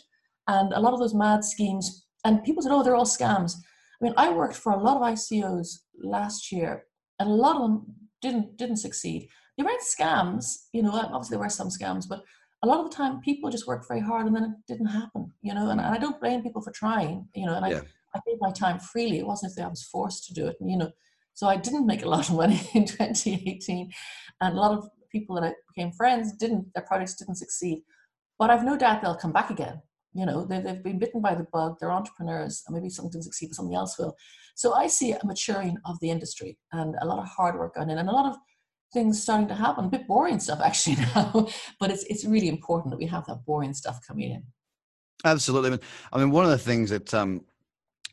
And 0.49 0.73
a 0.73 0.81
lot 0.81 0.93
of 0.93 0.99
those 0.99 1.15
mad 1.15 1.45
schemes, 1.45 2.07
and 2.25 2.43
people 2.43 2.63
said, 2.63 2.73
oh, 2.73 2.83
they're 2.83 2.97
all 2.97 3.05
scams. 3.05 3.55
I 4.01 4.05
mean, 4.05 4.15
I 4.17 4.33
worked 4.33 4.57
for 4.57 4.73
a 4.73 4.83
lot 4.83 4.97
of 4.97 5.03
ICOs 5.03 5.69
last 6.03 6.51
year, 6.51 6.85
and 7.19 7.31
a 7.31 7.35
lot 7.35 7.57
of 7.57 7.63
them 7.63 7.87
didn't 8.21 8.57
didn't 8.57 8.79
succeed. 8.79 9.29
They 9.57 9.65
weren't 9.65 9.83
scams, 9.83 10.67
you 10.73 10.83
know. 10.83 10.93
Obviously, 10.93 11.35
there 11.35 11.43
were 11.43 11.49
some 11.49 11.69
scams, 11.69 12.09
but 12.09 12.23
a 12.63 12.67
lot 12.67 12.81
of 12.81 12.91
the 12.91 12.97
time, 12.97 13.21
people 13.21 13.51
just 13.51 13.67
worked 13.67 13.87
very 13.87 14.01
hard, 14.01 14.27
and 14.27 14.35
then 14.35 14.45
it 14.45 14.73
didn't 14.73 14.87
happen, 14.87 15.33
you 15.43 15.55
know. 15.55 15.71
And, 15.71 15.81
and 15.81 15.95
I 15.95 15.99
don't 15.99 16.21
blame 16.21 16.43
people 16.43 16.63
for 16.63 16.73
trying, 16.73 17.29
you 17.35 17.47
know. 17.47 17.55
And 17.55 17.67
yeah. 17.71 17.79
I 17.79 17.83
I 18.15 18.21
gave 18.27 18.39
my 18.41 18.53
time 18.53 18.79
freely. 18.79 19.19
It 19.19 19.27
wasn't 19.27 19.53
as 19.53 19.59
I 19.59 19.69
was 19.69 19.83
forced 19.83 20.25
to 20.27 20.35
do 20.35 20.47
it. 20.47 20.57
And, 20.61 20.71
you 20.71 20.77
know, 20.77 20.91
so 21.35 21.49
I 21.49 21.57
didn't 21.57 21.87
make 21.87 22.05
a 22.05 22.09
lot 22.09 22.29
of 22.29 22.37
money 22.37 22.61
in 22.75 22.87
2018. 22.87 23.91
And 24.41 24.57
a 24.57 24.61
lot 24.61 24.73
of 24.73 24.89
people 25.11 25.37
that 25.37 25.45
I 25.45 25.53
became 25.75 25.93
friends 25.93 26.33
didn't, 26.33 26.73
their 26.75 26.85
projects 26.85 27.15
didn't 27.15 27.37
succeed. 27.37 27.83
But 28.39 28.51
I've 28.51 28.65
no 28.65 28.77
doubt 28.77 29.03
they'll 29.03 29.17
come 29.17 29.33
back 29.33 29.51
again. 29.51 29.81
You 30.13 30.27
know, 30.27 30.45
they, 30.45 30.61
they've 30.61 30.83
been 30.83 31.01
bitten 31.01 31.21
by 31.21 31.35
the 31.35 31.47
bug, 31.53 31.77
they're 31.81 31.91
entrepreneurs, 31.91 32.63
and 32.67 32.77
maybe 32.77 32.89
something 32.89 33.11
didn't 33.11 33.25
succeed, 33.25 33.49
but 33.49 33.57
something 33.57 33.75
else 33.75 33.99
will. 33.99 34.15
So 34.55 34.75
I 34.75 34.87
see 34.87 35.11
a 35.11 35.19
maturing 35.25 35.77
of 35.87 35.99
the 36.01 36.11
industry 36.11 36.57
and 36.73 36.95
a 37.01 37.07
lot 37.07 37.19
of 37.19 37.27
hard 37.27 37.59
work 37.59 37.75
going 37.75 37.91
in 37.91 37.99
and 37.99 38.09
a 38.09 38.13
lot 38.13 38.27
of 38.27 38.37
things 38.95 39.23
starting 39.23 39.49
to 39.49 39.55
happen. 39.55 39.85
A 39.85 39.89
bit 39.89 40.07
boring 40.07 40.41
stuff 40.41 40.61
actually 40.65 40.97
now, 41.15 41.49
but 41.79 41.91
it's 41.91 42.05
it's 42.05 42.25
really 42.25 42.49
important 42.49 42.93
that 42.93 42.99
we 42.99 43.07
have 43.07 43.27
that 43.27 43.45
boring 43.45 43.75
stuff 43.75 44.01
coming 44.07 44.31
in. 44.31 44.43
Absolutely. 45.25 45.79
I 46.13 46.19
mean, 46.19 46.31
one 46.31 46.45
of 46.45 46.51
the 46.51 46.59
things 46.59 46.91
that 46.91 47.13
um, 47.13 47.43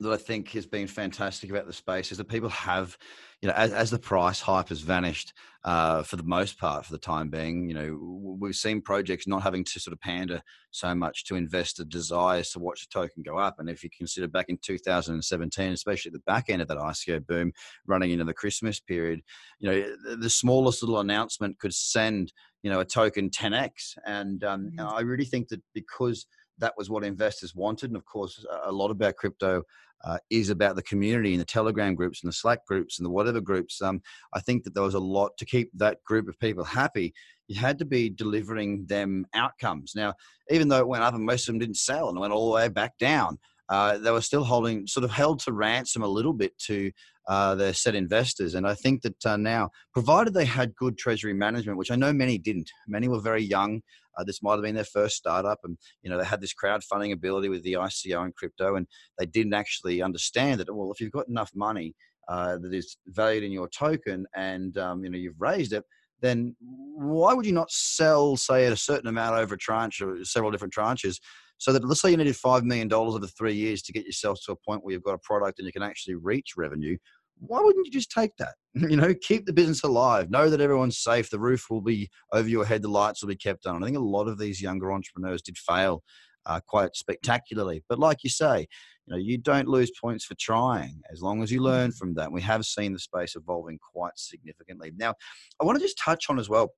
that 0.02 0.12
I 0.12 0.18
think 0.18 0.50
has 0.52 0.66
been 0.66 0.88
fantastic 0.88 1.50
about 1.50 1.68
the 1.68 1.74
space 1.74 2.12
is 2.12 2.18
that 2.18 2.28
people 2.28 2.50
have, 2.50 2.98
you 3.42 3.48
know, 3.48 3.56
as, 3.56 3.72
as 3.72 3.92
the 3.92 4.00
price 4.00 4.42
hype 4.42 4.70
has 4.70 4.82
vanished 4.82 5.34
uh, 5.64 6.02
for 6.04 6.16
the 6.16 6.24
most 6.24 6.58
part 6.58 6.86
for 6.86 6.92
the 6.92 7.00
time 7.00 7.30
being, 7.30 7.70
you 7.70 7.76
know, 7.76 8.38
we've 8.40 8.56
seen 8.56 8.82
projects 8.82 9.28
not 9.28 9.44
having 9.44 9.64
to 9.64 9.80
sort 9.80 9.94
of 9.94 10.00
pander 10.00 10.42
so 10.72 10.96
much 10.96 11.26
to 11.26 11.36
investor 11.36 11.84
desires 11.84 12.50
to 12.50 12.60
watch 12.60 12.82
the 12.82 13.00
token 13.00 13.24
go 13.24 13.38
up. 13.38 13.56
And 13.60 13.70
if 13.70 13.84
you 13.84 13.90
consider 13.96 14.28
back 14.28 14.48
in 14.50 14.58
2017, 14.62 15.72
especially 15.72 16.10
at 16.10 16.14
the 16.14 16.20
back 16.20 16.50
end 16.50 16.62
of 16.62 16.68
that 16.68 16.78
ICO 16.78 17.26
boom 17.26 17.52
running 17.86 18.12
into 18.12 18.26
the 18.26 18.34
Christmas 18.34 18.80
period, 18.80 19.22
you 19.60 19.70
know, 19.70 20.16
the 20.18 20.30
smallest 20.30 20.82
little 20.82 21.00
announcement 21.00 21.60
could 21.60 21.74
send, 21.74 22.34
you 22.64 22.72
know, 22.72 22.80
a 22.80 22.86
token 22.86 23.30
10x. 23.30 23.98
And, 24.06 24.44
um, 24.44 24.66
and 24.66 24.80
mm-hmm. 24.80 24.98
I 24.98 25.02
really 25.02 25.26
think 25.26 25.50
that 25.50 25.62
because 25.74 26.26
that 26.62 26.74
was 26.78 26.90
what 26.90 27.04
investors 27.04 27.54
wanted. 27.54 27.90
And 27.90 27.98
of 27.98 28.06
course, 28.06 28.46
a 28.64 28.72
lot 28.72 28.92
about 28.92 29.18
crypto 29.18 29.64
uh, 30.04 30.18
is 30.30 30.50
about 30.50 30.76
the 30.76 30.84
community 30.84 31.34
and 31.34 31.42
the 31.42 31.46
Telegram 31.46 31.94
groups 31.94 32.24
and 32.24 32.30
the 32.30 32.36
Slack 32.36 32.66
groups 32.66 32.98
and 32.98 33.06
the 33.06 33.10
whatever 33.10 33.42
groups. 33.42 33.82
Um, 33.82 34.02
I 34.34 34.40
think 34.40 34.64
that 34.64 34.74
there 34.74 34.84
was 34.84 34.96
a 34.96 35.00
lot 35.00 35.38
to 35.38 35.46
keep 35.46 35.70
that 35.76 36.04
group 36.04 36.28
of 36.28 36.40
people 36.40 36.64
happy. 36.64 37.14
You 37.48 37.60
had 37.60 37.78
to 37.80 37.86
be 37.86 38.10
delivering 38.10 38.86
them 38.86 39.26
outcomes. 39.34 39.94
Now, 39.96 40.14
even 40.50 40.70
though 40.70 40.80
it 40.80 40.88
went 40.88 41.04
up 41.04 41.14
and 41.14 41.26
most 41.26 41.48
of 41.48 41.54
them 41.54 41.60
didn't 41.60 41.78
sell 41.78 42.10
and 42.10 42.20
went 42.20 42.34
all 42.34 42.48
the 42.48 42.56
way 42.56 42.70
back 42.70 42.98
down, 42.98 43.38
uh, 43.70 43.98
they 43.98 44.12
were 44.12 44.22
still 44.22 44.44
holding, 44.44 44.88
sort 44.88 45.04
of 45.04 45.12
held 45.12 45.40
to 45.40 45.54
ransom 45.54 46.02
a 46.02 46.08
little 46.08 46.34
bit 46.34 46.58
to 46.60 46.92
uh, 47.32 47.56
their 47.56 47.74
set 47.74 47.96
investors. 47.96 48.56
And 48.56 48.68
I 48.68 48.74
think 48.74 49.04
that 49.04 49.26
uh, 49.26 49.38
now, 49.38 49.70
provided 49.94 50.34
they 50.34 50.44
had 50.44 50.76
good 50.76 50.98
treasury 50.98 51.34
management, 51.34 51.78
which 51.78 51.90
I 51.90 51.96
know 51.96 52.12
many 52.12 52.38
didn't, 52.38 52.70
many 52.90 53.08
were 53.08 53.22
very 53.22 53.42
young. 53.42 53.82
Uh, 54.18 54.26
this 54.26 54.44
might 54.44 54.56
have 54.56 54.64
been 54.64 54.76
their 54.76 54.84
first 54.84 55.16
startup, 55.16 55.60
and 55.64 55.78
you 56.04 56.10
know 56.10 56.18
they 56.18 56.26
had 56.26 56.42
this 56.42 56.54
crowdfunding 56.54 57.14
ability 57.14 57.48
with 57.48 57.64
the 57.64 57.74
ICO 57.74 58.26
and 58.26 58.36
crypto, 58.36 58.76
and 58.76 58.86
they 59.18 59.26
didn't 59.26 59.54
actually 59.54 60.02
understand 60.02 60.60
that. 60.60 60.76
Well, 60.76 60.92
if 60.92 61.00
you've 61.00 61.14
got 61.14 61.30
enough 61.30 61.52
money 61.56 61.96
uh, 62.28 62.58
that 62.58 62.74
is 62.74 62.98
valued 63.08 63.46
in 63.46 63.54
your 63.54 63.70
token, 63.70 64.26
and 64.36 64.78
um, 64.78 65.02
you 65.06 65.10
know 65.10 65.18
you've 65.18 65.40
raised 65.40 65.72
it, 65.72 65.86
then 66.22 66.54
why 66.60 67.34
would 67.34 67.46
you 67.46 67.54
not 67.54 67.72
sell, 67.72 68.36
say, 68.36 68.66
at 68.66 68.74
a 68.74 68.78
certain 68.78 69.08
amount 69.08 69.38
over 69.38 69.56
a 69.56 69.58
tranche 69.58 70.02
or 70.02 70.26
several 70.26 70.52
different 70.52 70.74
tranches? 70.74 71.18
So 71.62 71.72
that 71.74 71.86
let's 71.86 72.02
say 72.02 72.10
you 72.10 72.18
needed 72.18 72.36
five 72.36 72.64
million 72.64 72.88
dollars 72.88 73.14
over 73.14 73.28
three 73.28 73.54
years 73.54 73.84
to 73.84 73.94
get 73.94 74.06
yourself 74.06 74.40
to 74.46 74.52
a 74.52 74.56
point 74.56 74.84
where 74.84 74.94
you've 74.94 75.04
got 75.04 75.14
a 75.14 75.20
product 75.20 75.60
and 75.60 75.66
you 75.68 75.72
can 75.72 75.84
actually 75.84 76.16
reach 76.16 76.54
revenue. 76.58 76.98
Why 77.42 77.60
wouldn't 77.60 77.86
you 77.86 77.92
just 77.92 78.12
take 78.12 78.36
that? 78.38 78.56
You 78.90 78.96
know, 78.96 79.14
keep 79.14 79.46
the 79.46 79.52
business 79.52 79.84
alive. 79.84 80.30
Know 80.30 80.50
that 80.50 80.62
everyone's 80.62 80.98
safe. 80.98 81.30
The 81.30 81.40
roof 81.40 81.66
will 81.70 81.82
be 81.82 82.10
over 82.32 82.48
your 82.48 82.64
head. 82.64 82.82
The 82.84 82.88
lights 82.88 83.22
will 83.22 83.28
be 83.28 83.36
kept 83.36 83.66
on. 83.66 83.84
I 83.84 83.86
think 83.86 83.98
a 83.98 84.02
lot 84.02 84.30
of 84.30 84.38
these 84.38 84.62
younger 84.62 84.94
entrepreneurs 84.94 85.42
did 85.42 85.58
fail 85.58 86.04
uh, 86.46 86.62
quite 86.66 86.96
spectacularly. 86.96 87.84
But 87.90 88.00
like 88.00 88.24
you 88.24 88.30
say, 88.30 88.68
you 89.06 89.12
know, 89.12 89.18
you 89.18 89.38
don't 89.38 89.68
lose 89.68 89.92
points 90.00 90.24
for 90.24 90.36
trying 90.36 91.02
as 91.12 91.22
long 91.22 91.44
as 91.44 91.52
you 91.52 91.62
learn 91.62 91.92
from 91.92 92.14
that. 92.14 92.32
We 92.32 92.42
have 92.44 92.66
seen 92.66 92.94
the 92.94 93.00
space 93.00 93.36
evolving 93.36 93.78
quite 93.94 94.18
significantly. 94.18 94.94
Now, 94.96 95.16
I 95.60 95.66
want 95.66 95.78
to 95.78 95.84
just 95.84 95.98
touch 95.98 96.30
on 96.30 96.40
as 96.40 96.48
well. 96.48 96.72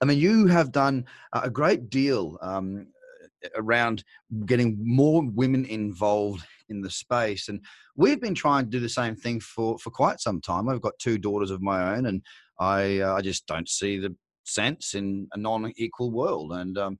I 0.00 0.04
mean, 0.04 0.18
you 0.18 0.46
have 0.46 0.72
done 0.72 1.04
a 1.32 1.50
great 1.50 1.90
deal 1.90 2.38
um, 2.40 2.88
around 3.56 4.04
getting 4.46 4.76
more 4.80 5.22
women 5.24 5.64
involved 5.64 6.44
in 6.68 6.80
the 6.80 6.90
space. 6.90 7.48
And 7.48 7.60
we've 7.96 8.20
been 8.20 8.34
trying 8.34 8.64
to 8.64 8.70
do 8.70 8.80
the 8.80 8.88
same 8.88 9.16
thing 9.16 9.40
for, 9.40 9.78
for 9.78 9.90
quite 9.90 10.20
some 10.20 10.40
time. 10.40 10.68
I've 10.68 10.80
got 10.80 10.98
two 10.98 11.18
daughters 11.18 11.50
of 11.50 11.62
my 11.62 11.96
own, 11.96 12.06
and 12.06 12.22
I, 12.60 13.00
uh, 13.00 13.14
I 13.14 13.20
just 13.20 13.46
don't 13.46 13.68
see 13.68 13.98
the 13.98 14.14
sense 14.44 14.94
in 14.94 15.28
a 15.32 15.38
non-equal 15.38 16.10
world. 16.10 16.52
And 16.52 16.76
um, 16.78 16.98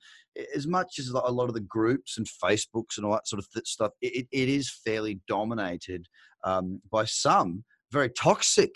as 0.55 0.67
much 0.67 0.99
as 0.99 1.09
a 1.09 1.33
lot 1.33 1.49
of 1.49 1.55
the 1.55 1.61
groups 1.61 2.19
and 2.19 2.27
Facebooks 2.27 2.97
and 2.97 3.07
all 3.07 3.13
that 3.13 3.29
sort 3.29 3.41
of 3.41 3.51
th- 3.53 3.67
stuff, 3.67 3.93
it, 4.01 4.27
it 4.31 4.49
is 4.49 4.71
fairly 4.85 5.21
dominated 5.27 6.07
um, 6.45 6.81
by 6.91 7.05
some 7.05 7.65
very 7.91 8.11
toxic 8.11 8.75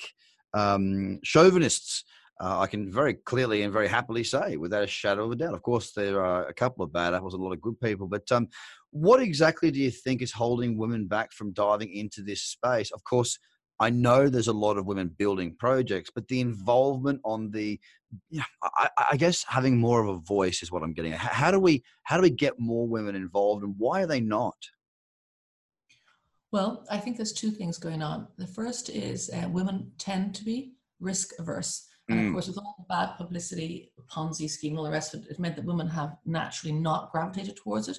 um, 0.55 1.21
chauvinists. 1.23 2.05
Uh, 2.43 2.59
I 2.59 2.67
can 2.67 2.91
very 2.91 3.15
clearly 3.15 3.63
and 3.63 3.73
very 3.73 3.87
happily 3.87 4.25
say, 4.25 4.57
without 4.57 4.83
a 4.83 4.89
shadow 4.89 5.27
of 5.27 5.31
a 5.31 5.37
doubt. 5.37 5.55
Of 5.55 5.63
course, 5.63 5.93
there 5.93 6.25
are 6.25 6.47
a 6.49 6.53
couple 6.53 6.85
of 6.85 6.93
bad 6.93 7.15
apples, 7.15 7.35
a 7.35 7.37
lot 7.37 7.53
of 7.53 7.61
good 7.61 7.81
people, 7.81 8.09
but 8.09 8.31
um, 8.33 8.49
what 8.91 9.23
exactly 9.23 9.71
do 9.71 9.79
you 9.79 9.93
think 9.93 10.21
is 10.21 10.33
holding 10.33 10.77
women 10.77 11.07
back 11.07 11.33
from 11.33 11.53
diving 11.53 11.93
into 11.93 12.21
this 12.21 12.43
space? 12.43 12.91
Of 12.91 13.05
course, 13.05 13.39
I 13.79 13.91
know 13.91 14.29
there's 14.29 14.49
a 14.49 14.53
lot 14.53 14.77
of 14.77 14.87
women 14.87 15.15
building 15.17 15.55
projects, 15.57 16.11
but 16.13 16.27
the 16.27 16.41
involvement 16.41 17.21
on 17.25 17.53
the, 17.53 17.79
yeah, 18.29 18.43
I, 18.63 18.89
I, 19.13 19.17
guess 19.17 19.45
having 19.47 19.79
more 19.79 20.03
of 20.03 20.09
a 20.09 20.19
voice 20.19 20.65
is 20.65 20.73
what 20.73 20.83
I'm 20.83 20.95
getting 20.95 21.13
at. 21.13 21.21
How 21.21 21.53
do 21.53 21.61
we 21.61 21.85
how 22.03 22.17
do 22.17 22.23
we 22.23 22.31
get 22.31 22.59
more 22.59 22.89
women 22.89 23.15
involved, 23.15 23.63
and 23.63 23.75
why 23.79 24.03
are 24.03 24.07
they 24.07 24.21
not? 24.21 24.57
Well, 26.51 26.85
I 26.91 26.99
think 26.99 27.17
there's 27.17 27.33
two 27.33 27.53
things 27.53 27.79
going 27.79 28.03
on. 28.03 28.27
The 28.37 28.47
first 28.49 28.91
is 28.91 29.31
uh, 29.31 29.49
women 29.49 29.93
tend 29.99 30.35
to 30.35 30.45
be 30.45 30.75
risk 31.01 31.31
averse. 31.39 31.89
And 32.13 32.21
of 32.21 32.27
mm. 32.27 32.33
course, 32.33 32.49
with 32.49 32.59
all 32.59 32.75
the 32.79 32.85
bad 32.89 33.17
publicity, 33.17 33.93
Ponzi 34.11 34.49
scheme, 34.49 34.79
all 34.79 34.85
the 34.85 34.91
rest 34.91 35.15
of 35.15 35.25
it, 35.25 35.31
it 35.31 35.39
meant 35.39 35.57
that 35.57 35.65
women 35.65 35.89
have 35.89 36.17
naturally 36.25 36.75
not 36.75 37.11
gravitated 37.13 37.57
towards 37.57 37.89
it. 37.89 37.99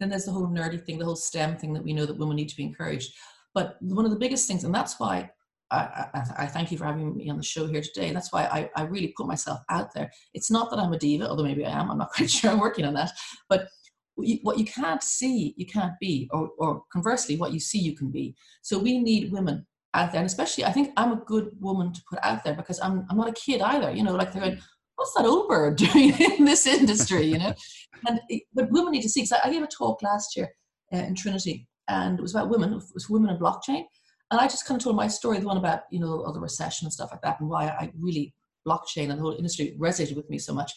Then 0.00 0.08
there's 0.08 0.24
the 0.24 0.32
whole 0.32 0.48
nerdy 0.48 0.82
thing, 0.84 0.98
the 0.98 1.04
whole 1.04 1.16
STEM 1.16 1.56
thing 1.56 1.72
that 1.74 1.84
we 1.84 1.92
know 1.92 2.06
that 2.06 2.18
women 2.18 2.36
need 2.36 2.48
to 2.48 2.56
be 2.56 2.64
encouraged. 2.64 3.14
But 3.54 3.76
one 3.80 4.04
of 4.04 4.10
the 4.10 4.18
biggest 4.18 4.48
things, 4.48 4.64
and 4.64 4.74
that's 4.74 4.98
why 4.98 5.30
I, 5.70 5.76
I, 6.14 6.22
I, 6.38 6.46
thank 6.46 6.72
you 6.72 6.78
for 6.78 6.84
having 6.84 7.16
me 7.16 7.30
on 7.30 7.36
the 7.36 7.42
show 7.42 7.66
here 7.66 7.80
today. 7.80 8.12
That's 8.12 8.32
why 8.32 8.44
I, 8.44 8.70
I 8.76 8.82
really 8.84 9.14
put 9.16 9.26
myself 9.26 9.60
out 9.70 9.94
there. 9.94 10.10
It's 10.34 10.50
not 10.50 10.70
that 10.70 10.78
I'm 10.78 10.92
a 10.92 10.98
diva, 10.98 11.28
although 11.28 11.44
maybe 11.44 11.64
I 11.64 11.80
am. 11.80 11.90
I'm 11.90 11.98
not 11.98 12.10
quite 12.16 12.30
sure. 12.30 12.50
I'm 12.50 12.58
working 12.58 12.84
on 12.84 12.94
that. 12.94 13.12
But 13.48 13.68
what 14.16 14.58
you 14.58 14.64
can't 14.64 15.02
see, 15.02 15.54
you 15.56 15.66
can't 15.66 15.94
be, 16.00 16.28
or, 16.32 16.50
or 16.58 16.82
conversely, 16.92 17.36
what 17.36 17.52
you 17.52 17.60
see, 17.60 17.78
you 17.78 17.96
can 17.96 18.10
be. 18.10 18.34
So 18.62 18.78
we 18.78 18.98
need 18.98 19.32
women 19.32 19.66
out 19.94 20.12
there, 20.12 20.20
and 20.20 20.26
especially, 20.26 20.64
I 20.64 20.72
think 20.72 20.92
I'm 20.96 21.12
a 21.12 21.22
good 21.24 21.50
woman 21.60 21.92
to 21.92 22.02
put 22.10 22.18
out 22.22 22.44
there 22.44 22.54
because 22.54 22.80
I'm 22.80 23.06
I'm 23.08 23.16
not 23.16 23.28
a 23.28 23.32
kid 23.32 23.60
either. 23.60 23.90
You 23.92 24.02
know, 24.02 24.14
like 24.14 24.32
they're 24.32 24.42
going, 24.42 24.60
what's 24.96 25.14
that 25.14 25.26
old 25.26 25.48
bird 25.48 25.76
doing 25.76 26.12
in 26.18 26.44
this 26.44 26.66
industry? 26.66 27.24
You 27.26 27.38
know, 27.38 27.54
and 28.08 28.20
but 28.54 28.70
women 28.70 28.92
need 28.92 29.02
to 29.02 29.08
see. 29.08 29.22
Because 29.22 29.38
I 29.44 29.50
gave 29.50 29.62
a 29.62 29.66
talk 29.66 30.02
last 30.02 30.36
year 30.36 30.50
uh, 30.92 30.98
in 30.98 31.14
Trinity, 31.14 31.68
and 31.88 32.18
it 32.18 32.22
was 32.22 32.34
about 32.34 32.50
women. 32.50 32.72
It 32.72 32.82
was 32.92 33.08
women 33.08 33.30
in 33.30 33.38
blockchain, 33.38 33.84
and 34.30 34.40
I 34.40 34.46
just 34.46 34.66
kind 34.66 34.78
of 34.78 34.84
told 34.84 34.96
my 34.96 35.08
story, 35.08 35.38
the 35.38 35.46
one 35.46 35.56
about 35.56 35.82
you 35.90 36.00
know 36.00 36.24
all 36.24 36.32
the 36.32 36.40
recession 36.40 36.86
and 36.86 36.92
stuff 36.92 37.10
like 37.10 37.22
that, 37.22 37.40
and 37.40 37.48
why 37.48 37.66
I 37.66 37.92
really 37.98 38.34
blockchain 38.66 39.10
and 39.10 39.18
the 39.18 39.22
whole 39.22 39.36
industry 39.36 39.76
resonated 39.78 40.16
with 40.16 40.28
me 40.30 40.38
so 40.38 40.54
much. 40.54 40.72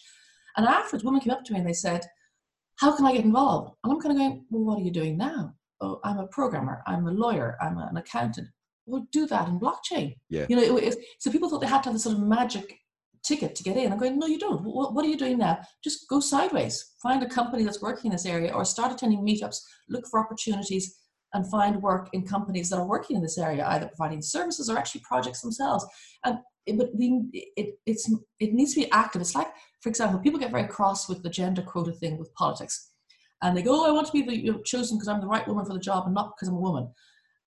And 0.58 0.66
afterwards, 0.66 1.06
women 1.06 1.22
came 1.22 1.34
up 1.34 1.44
to 1.46 1.54
me 1.54 1.60
and 1.60 1.68
they 1.68 1.74
said, 1.74 2.06
"How 2.76 2.96
can 2.96 3.06
I 3.06 3.14
get 3.14 3.26
involved?" 3.26 3.76
And 3.84 3.94
I'm 3.94 4.00
kind 4.00 4.14
of 4.14 4.18
going, 4.18 4.46
"Well, 4.50 4.64
what 4.64 4.80
are 4.80 4.84
you 4.84 4.92
doing 4.92 5.18
now?" 5.18 5.54
Oh, 5.80 6.00
I'm 6.04 6.18
a 6.18 6.28
programmer. 6.28 6.82
I'm 6.88 7.08
a 7.08 7.12
lawyer. 7.12 7.56
I'm 7.62 7.78
an 7.78 7.98
accountant. 7.98 8.48
Well, 8.88 9.08
do 9.12 9.28
that 9.28 9.48
in 9.48 9.60
blockchain. 9.60 10.16
Yeah. 10.30 10.46
You 10.50 10.56
know, 10.56 10.78
it, 10.78 10.84
it, 10.84 10.98
so 11.20 11.30
people 11.30 11.50
thought 11.50 11.60
they 11.60 11.68
had 11.68 11.84
to 11.84 11.90
have 11.90 11.94
this 11.94 12.04
sort 12.04 12.16
of 12.16 12.24
magic 12.24 12.80
ticket 13.24 13.54
to 13.56 13.64
get 13.64 13.78
in. 13.78 13.92
I'm 13.92 14.00
going, 14.00 14.18
no, 14.18 14.28
you 14.28 14.40
don't. 14.40 14.64
What, 14.64 14.94
what, 14.94 15.06
are 15.06 15.10
you 15.10 15.18
doing 15.18 15.38
now? 15.38 15.60
Just 15.84 16.08
go 16.08 16.20
sideways. 16.20 16.94
Find 17.04 17.22
a 17.22 17.30
company 17.30 17.64
that's 17.64 17.82
working 17.82 18.10
in 18.10 18.14
this 18.14 18.26
area 18.26 18.54
or 18.54 18.64
start 18.64 18.94
attending 18.94 19.20
meetups, 19.20 19.58
look 19.90 20.06
for 20.10 20.20
opportunities 20.20 20.96
and 21.34 21.50
find 21.52 21.82
work 21.82 22.10
in 22.14 22.26
companies 22.26 22.70
that 22.70 22.78
are 22.78 22.88
working 22.88 23.18
in 23.18 23.22
this 23.22 23.38
area, 23.38 23.68
either 23.68 23.88
providing 23.88 24.22
services 24.22 24.70
or 24.70 24.78
actually 24.78 25.02
projects 25.02 25.42
themselves. 25.42 25.86
And 26.24 26.40
it, 26.66 26.78
but 26.78 26.90
we, 26.96 27.22
it, 27.34 27.76
it's, 27.86 28.10
it 28.40 28.54
needs 28.54 28.74
to 28.74 28.82
be 28.82 28.92
active. 28.92 29.22
It's 29.22 29.36
like, 29.36 29.50
for 29.82 29.90
example, 29.90 30.20
people 30.20 30.40
get 30.40 30.52
very 30.52 30.68
cross 30.68 31.10
with 31.10 31.24
the 31.24 31.30
gender 31.30 31.62
quota 31.62 31.92
thing 31.92 32.18
with 32.18 32.34
politics. 32.34 32.92
And 33.42 33.56
they 33.56 33.62
go, 33.62 33.82
oh, 33.82 33.88
I 33.88 33.92
want 33.92 34.08
to 34.08 34.14
be 34.14 34.24
the, 34.24 34.36
you 34.36 34.54
know, 34.54 34.62
chosen 34.62 34.98
because 34.98 35.10
I'm 35.10 35.22
the 35.22 35.28
right 35.28 35.48
woman 35.48 35.66
for 35.66 35.74
the 35.74 35.80
job 35.80 36.06
and 36.06 36.16
not 36.16 36.34
because 36.36 36.48
I'm 36.48 36.56
a 36.56 36.62
woman. 36.62 36.90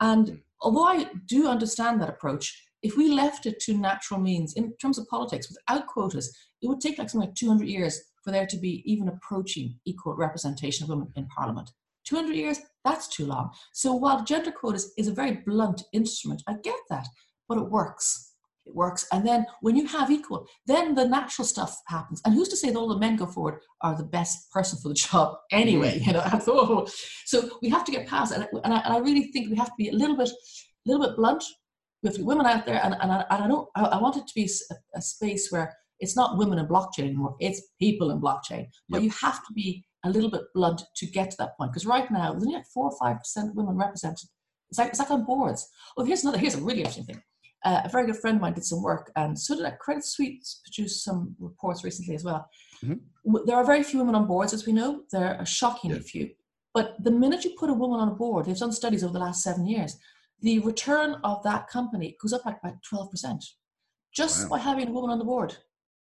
And 0.01 0.29
hmm. 0.29 0.35
Although 0.61 0.85
I 0.85 1.11
do 1.27 1.49
understand 1.49 2.01
that 2.01 2.09
approach, 2.09 2.67
if 2.83 2.97
we 2.97 3.11
left 3.11 3.47
it 3.47 3.61
to 3.61 3.75
natural 3.77 4.21
means 4.21 4.55
in 4.55 4.75
terms 4.77 4.99
of 4.99 5.09
politics 5.09 5.49
without 5.49 5.87
quotas, 5.87 6.35
it 6.63 6.69
would 6.69 6.81
take 6.81 6.99
like 6.99 7.11
something 7.11 7.29
like 7.29 7.37
200 7.37 7.69
years 7.69 8.01
for 8.25 8.31
there 8.31 8.47
to 8.47 8.57
be 8.57 8.83
even 8.91 9.09
approaching 9.09 9.79
equal 9.85 10.15
representation 10.15 10.85
of 10.85 10.91
women 10.91 11.13
in 11.17 11.27
parliament. 11.27 11.71
200 12.05 12.35
years, 12.35 12.61
that's 12.85 13.09
too 13.09 13.27
long. 13.27 13.51
So 13.73 13.95
while 13.95 14.25
gender 14.25 14.51
quotas 14.51 14.93
is 14.97 15.09
a 15.09 15.13
very 15.13 15.43
blunt 15.47 15.83
instrument, 15.93 16.43
I 16.47 16.55
get 16.63 16.79
that, 16.89 17.07
but 17.49 17.59
it 17.59 17.71
works. 17.71 18.30
It 18.67 18.75
works. 18.75 19.07
And 19.13 19.27
then 19.27 19.47
when 19.63 19.77
you 19.77 19.87
have 19.87 20.11
equal, 20.11 20.47
then 20.67 20.95
the 20.95 21.09
natural 21.09 21.47
stuff 21.47 21.77
happens. 21.87 22.21
And 22.25 22.35
who's 22.35 22.49
to 22.49 22.57
say 22.57 22.71
that 22.71 22.79
all 22.79 22.89
the 22.89 22.99
men 22.99 23.17
go 23.17 23.27
forward 23.27 23.61
are 23.81 23.97
the 23.97 24.05
best 24.05 24.51
person 24.53 24.79
for 24.83 24.89
the 24.89 24.95
job 24.95 25.37
anyway? 25.51 25.99
Mm. 25.99 26.07
You 26.07 26.13
know, 26.13 26.87
so 27.25 27.59
we 27.63 27.69
have 27.71 27.85
to 27.85 27.93
get 27.93 28.07
past 28.07 28.37
it. 28.37 28.49
And 28.65 28.75
I, 28.75 28.81
and 28.81 28.95
I 28.95 28.99
really 28.99 29.33
think 29.33 29.51
we 29.51 29.57
have 29.57 29.69
to 29.69 29.75
be 29.79 29.89
a 29.89 29.93
little 29.93 30.17
bit, 30.17 30.29
a 30.29 30.91
little 30.91 31.07
bit 31.07 31.17
blunt 31.17 31.43
with 32.03 32.19
women 32.19 32.47
out 32.47 32.67
there, 32.67 32.81
and, 32.83 32.95
and, 33.01 33.13
I, 33.13 33.25
and 33.31 33.45
I 33.45 33.49
don't. 33.49 33.69
I, 33.77 33.85
I 33.85 34.01
want 34.01 34.17
it 34.17 34.27
to 34.27 34.33
be 34.35 34.51
a, 34.71 34.75
a, 34.99 35.03
space 35.03 35.51
where 35.51 35.75
it's 35.99 36.17
not 36.17 36.39
women 36.39 36.59
in 36.59 36.67
blockchain 36.67 37.05
anymore. 37.05 37.37
It's 37.41 37.61
people 37.79 38.11
in 38.11 38.21
blockchain. 38.21 38.69
But 38.89 39.03
you 39.03 39.11
have 39.11 39.47
to 39.47 39.53
be 39.55 39.85
a 40.05 40.11
little 40.11 40.31
bit 40.31 40.43
blunt 40.55 40.83
to 40.97 41.07
get 41.07 41.31
to 41.31 41.37
that 41.39 41.57
point. 41.59 41.73
Because 41.73 41.87
right 41.87 42.11
now, 42.11 42.31
there's 42.31 42.45
only 42.45 42.57
like 42.57 42.67
four 42.73 42.91
or 42.91 42.99
five 42.99 43.19
percent 43.19 43.55
women 43.55 43.77
represented. 43.77 44.29
It's 44.71 44.79
like 44.79 44.89
it's 44.89 44.99
like 44.99 45.11
on 45.11 45.25
boards. 45.25 45.69
Oh, 45.97 46.05
here's 46.05 46.23
another. 46.23 46.39
Here's 46.39 46.55
a 46.55 46.63
really 46.63 46.79
interesting 46.79 47.05
thing. 47.05 47.23
Uh, 47.65 47.83
a 47.85 47.89
very 47.89 48.07
good 48.07 48.17
friend 48.17 48.37
of 48.37 48.43
mine 48.43 48.55
did 48.55 48.65
some 48.65 48.83
work, 48.83 49.11
and 49.17 49.39
so 49.39 49.55
did 49.55 49.67
a 49.67 49.77
Credit 49.77 50.05
Suisse 50.05 50.61
produced 50.65 51.05
some 51.05 51.37
reports 51.39 51.85
recently 51.85 52.15
as 52.15 52.25
well. 52.25 52.49
Mm-hmm. 52.85 53.37
There 53.47 53.57
are 53.57 53.65
very 53.65 53.83
few 53.83 53.99
women 53.99 54.15
on 54.15 54.27
boards, 54.27 54.55
as 54.55 54.67
we 54.67 54.73
know. 54.73 55.03
There 55.13 55.37
are 55.39 55.47
shockingly 55.47 55.99
yeah. 55.99 56.03
few. 56.03 56.31
But 56.73 56.95
the 57.03 57.11
minute 57.11 57.45
you 57.45 57.55
put 57.59 57.69
a 57.69 57.75
woman 57.75 58.01
on 58.01 58.09
a 58.09 58.15
board, 58.15 58.47
they've 58.47 58.57
done 58.57 58.73
studies 58.73 59.05
over 59.05 59.13
the 59.13 59.19
last 59.19 59.43
seven 59.43 59.67
years 59.67 59.97
the 60.43 60.59
return 60.61 61.17
of 61.25 61.43
that 61.43 61.69
company 61.69 62.17
goes 62.21 62.33
up 62.33 62.45
like 62.47 62.61
by 62.63 62.73
12% 62.93 63.45
just 64.15 64.45
wow. 64.45 64.57
by 64.57 64.59
having 64.59 64.89
a 64.89 64.93
woman 64.93 65.11
on 65.11 65.19
the 65.19 65.25
board. 65.25 65.57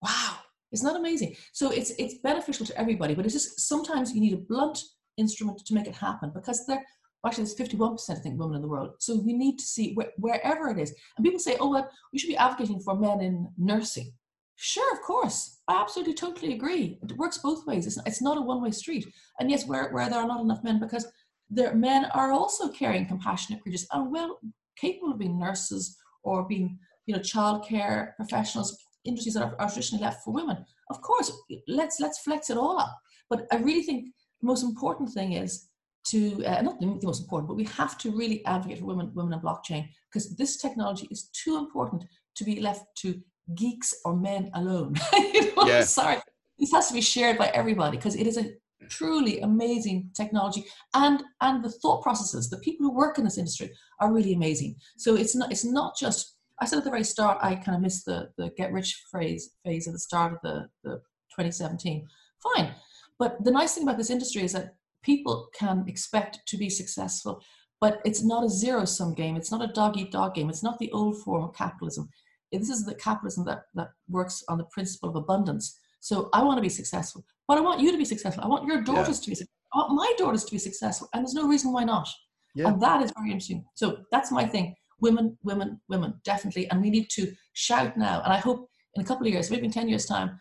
Wow, 0.02 0.36
isn't 0.72 0.86
that 0.86 0.98
amazing? 0.98 1.34
So 1.52 1.70
it's 1.72 1.90
it's 1.98 2.18
beneficial 2.22 2.64
to 2.66 2.78
everybody, 2.78 3.14
but 3.14 3.24
it's 3.24 3.34
just 3.34 3.68
sometimes 3.68 4.14
you 4.14 4.20
need 4.20 4.34
a 4.34 4.44
blunt 4.48 4.80
instrument 5.16 5.64
to 5.66 5.74
make 5.74 5.88
it 5.88 5.96
happen 5.96 6.30
because 6.32 6.64
there 6.66 6.84
actually 7.26 7.44
there's 7.44 7.56
51% 7.56 8.10
I 8.10 8.14
think 8.14 8.38
women 8.38 8.56
in 8.56 8.62
the 8.62 8.68
world. 8.68 8.94
So 8.98 9.16
we 9.16 9.32
need 9.32 9.58
to 9.58 9.64
see 9.64 9.94
wh- 9.94 10.18
wherever 10.18 10.68
it 10.68 10.78
is. 10.78 10.94
And 11.16 11.24
people 11.24 11.40
say, 11.40 11.56
oh 11.60 11.70
well, 11.70 11.90
we 12.12 12.18
should 12.18 12.28
be 12.28 12.36
advocating 12.36 12.80
for 12.80 12.94
men 12.94 13.20
in 13.20 13.48
nursing. 13.56 14.12
Sure, 14.56 14.92
of 14.92 15.02
course. 15.02 15.58
I 15.68 15.80
absolutely 15.80 16.14
totally 16.14 16.54
agree. 16.54 16.98
It 17.02 17.16
works 17.16 17.38
both 17.38 17.64
ways. 17.66 17.86
It's, 17.86 17.98
it's 18.06 18.22
not 18.22 18.38
a 18.38 18.42
one-way 18.42 18.72
street. 18.72 19.06
And 19.38 19.50
yes, 19.50 19.66
where, 19.66 19.90
where 19.90 20.10
there 20.10 20.18
are 20.18 20.26
not 20.26 20.40
enough 20.40 20.64
men 20.64 20.80
because 20.80 21.06
their 21.48 21.74
men 21.74 22.06
are 22.06 22.32
also 22.32 22.68
caring, 22.68 23.06
compassionate 23.06 23.62
creatures 23.62 23.86
and 23.92 24.10
well 24.10 24.40
capable 24.76 25.12
of 25.12 25.18
being 25.18 25.38
nurses 25.38 25.96
or 26.24 26.46
being, 26.46 26.78
you 27.06 27.14
know, 27.14 27.20
childcare 27.20 28.16
professionals, 28.16 28.76
industries 29.04 29.34
that 29.34 29.44
are, 29.44 29.54
are 29.60 29.68
traditionally 29.68 30.02
left 30.04 30.24
for 30.24 30.32
women. 30.34 30.64
Of 30.90 31.00
course, 31.02 31.30
let's 31.68 32.00
let's 32.00 32.18
flex 32.20 32.50
it 32.50 32.56
all 32.56 32.78
up. 32.78 32.98
But 33.30 33.46
I 33.52 33.56
really 33.56 33.82
think 33.82 34.06
the 34.40 34.46
most 34.46 34.62
important 34.64 35.10
thing 35.10 35.34
is 35.34 35.67
to 36.10 36.44
uh, 36.44 36.62
not 36.62 36.80
the, 36.80 36.86
the 36.86 37.06
most 37.06 37.22
important, 37.22 37.48
but 37.48 37.56
we 37.56 37.64
have 37.64 37.98
to 37.98 38.10
really 38.10 38.44
advocate 38.46 38.78
for 38.78 38.86
women, 38.86 39.10
women 39.14 39.32
in 39.32 39.40
blockchain 39.40 39.88
because 40.10 40.36
this 40.36 40.56
technology 40.56 41.08
is 41.10 41.30
too 41.32 41.56
important 41.56 42.04
to 42.36 42.44
be 42.44 42.60
left 42.60 42.84
to 42.98 43.20
geeks 43.54 43.94
or 44.04 44.16
men 44.16 44.50
alone. 44.54 44.94
you 45.12 45.54
know, 45.54 45.66
yeah. 45.66 45.82
sorry, 45.82 46.18
this 46.58 46.72
has 46.72 46.88
to 46.88 46.94
be 46.94 47.00
shared 47.00 47.38
by 47.38 47.48
everybody 47.48 47.96
because 47.96 48.16
it 48.16 48.26
is 48.26 48.38
a 48.38 48.50
truly 48.88 49.40
amazing 49.40 50.08
technology 50.14 50.64
and 50.94 51.22
and 51.40 51.62
the 51.62 51.70
thought 51.70 52.02
processes 52.02 52.48
the 52.48 52.58
people 52.58 52.86
who 52.86 52.94
work 52.94 53.18
in 53.18 53.24
this 53.24 53.36
industry 53.36 53.70
are 54.00 54.12
really 54.12 54.32
amazing 54.32 54.74
so 54.96 55.14
it's 55.14 55.34
not 55.34 55.50
it's 55.50 55.64
not 55.64 55.94
just 55.98 56.36
i 56.60 56.64
said 56.64 56.78
at 56.78 56.84
the 56.84 56.90
very 56.90 57.04
start 57.04 57.36
i 57.42 57.54
kind 57.54 57.76
of 57.76 57.82
missed 57.82 58.04
the 58.06 58.30
the 58.38 58.50
get 58.56 58.72
rich 58.72 59.04
phrase 59.10 59.50
phase 59.64 59.86
at 59.86 59.92
the 59.92 59.98
start 59.98 60.32
of 60.32 60.38
the 60.42 60.66
the 60.84 60.96
2017 61.36 62.06
fine 62.54 62.72
but 63.18 63.42
the 63.44 63.50
nice 63.50 63.74
thing 63.74 63.82
about 63.82 63.98
this 63.98 64.10
industry 64.10 64.42
is 64.42 64.52
that 64.52 64.74
people 65.10 65.36
can 65.60 65.84
expect 65.92 66.40
to 66.50 66.56
be 66.56 66.70
successful 66.80 67.34
but 67.80 68.00
it's 68.04 68.24
not 68.32 68.44
a 68.44 68.56
zero 68.62 68.84
sum 68.84 69.12
game 69.14 69.36
it's 69.36 69.52
not 69.54 69.66
a 69.68 69.72
dog 69.80 69.96
eat 69.96 70.10
dog 70.12 70.34
game 70.34 70.48
it's 70.50 70.66
not 70.68 70.78
the 70.78 70.92
old 70.92 71.16
form 71.22 71.42
of 71.44 71.54
capitalism 71.54 72.08
this 72.52 72.70
is 72.76 72.84
the 72.84 72.94
capitalism 73.06 73.44
that 73.44 73.62
that 73.78 73.90
works 74.08 74.36
on 74.50 74.58
the 74.58 74.70
principle 74.76 75.08
of 75.08 75.16
abundance 75.16 75.66
so 76.00 76.28
I 76.32 76.42
want 76.42 76.58
to 76.58 76.62
be 76.62 76.68
successful, 76.68 77.24
but 77.46 77.58
I 77.58 77.60
want 77.60 77.80
you 77.80 77.90
to 77.92 77.98
be 77.98 78.04
successful. 78.04 78.44
I 78.44 78.46
want 78.46 78.66
your 78.66 78.82
daughters 78.82 79.18
yeah. 79.18 79.24
to 79.24 79.30
be 79.30 79.34
successful. 79.34 79.54
I 79.74 79.78
want 79.78 79.94
my 79.94 80.12
daughters 80.16 80.44
to 80.44 80.52
be 80.52 80.58
successful. 80.58 81.08
And 81.12 81.24
there's 81.24 81.34
no 81.34 81.48
reason 81.48 81.72
why 81.72 81.84
not. 81.84 82.08
Yeah. 82.54 82.68
And 82.68 82.80
that 82.80 83.02
is 83.02 83.12
very 83.16 83.30
interesting. 83.30 83.64
So 83.74 83.98
that's 84.10 84.32
my 84.32 84.46
thing. 84.46 84.74
Women, 85.00 85.36
women, 85.42 85.80
women, 85.88 86.14
definitely. 86.24 86.68
And 86.70 86.80
we 86.80 86.90
need 86.90 87.08
to 87.10 87.32
shout 87.52 87.96
now. 87.96 88.22
And 88.22 88.32
I 88.32 88.38
hope 88.38 88.68
in 88.94 89.02
a 89.02 89.04
couple 89.04 89.26
of 89.26 89.32
years, 89.32 89.50
maybe 89.50 89.66
in 89.66 89.72
10 89.72 89.88
years' 89.88 90.06
time, 90.06 90.40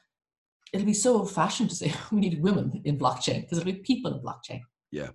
it'll 0.74 0.86
be 0.86 0.94
so 0.94 1.18
old 1.18 1.32
fashioned 1.32 1.70
to 1.70 1.76
say 1.76 1.94
we 2.12 2.20
need 2.20 2.42
women 2.42 2.82
in 2.86 2.98
blockchain 2.98 3.42
because 3.42 3.58
it'll 3.58 3.72
be 3.72 3.80
people 3.80 4.14
in 4.14 4.22
blockchain. 4.22 4.62
Yeah. 4.92 5.10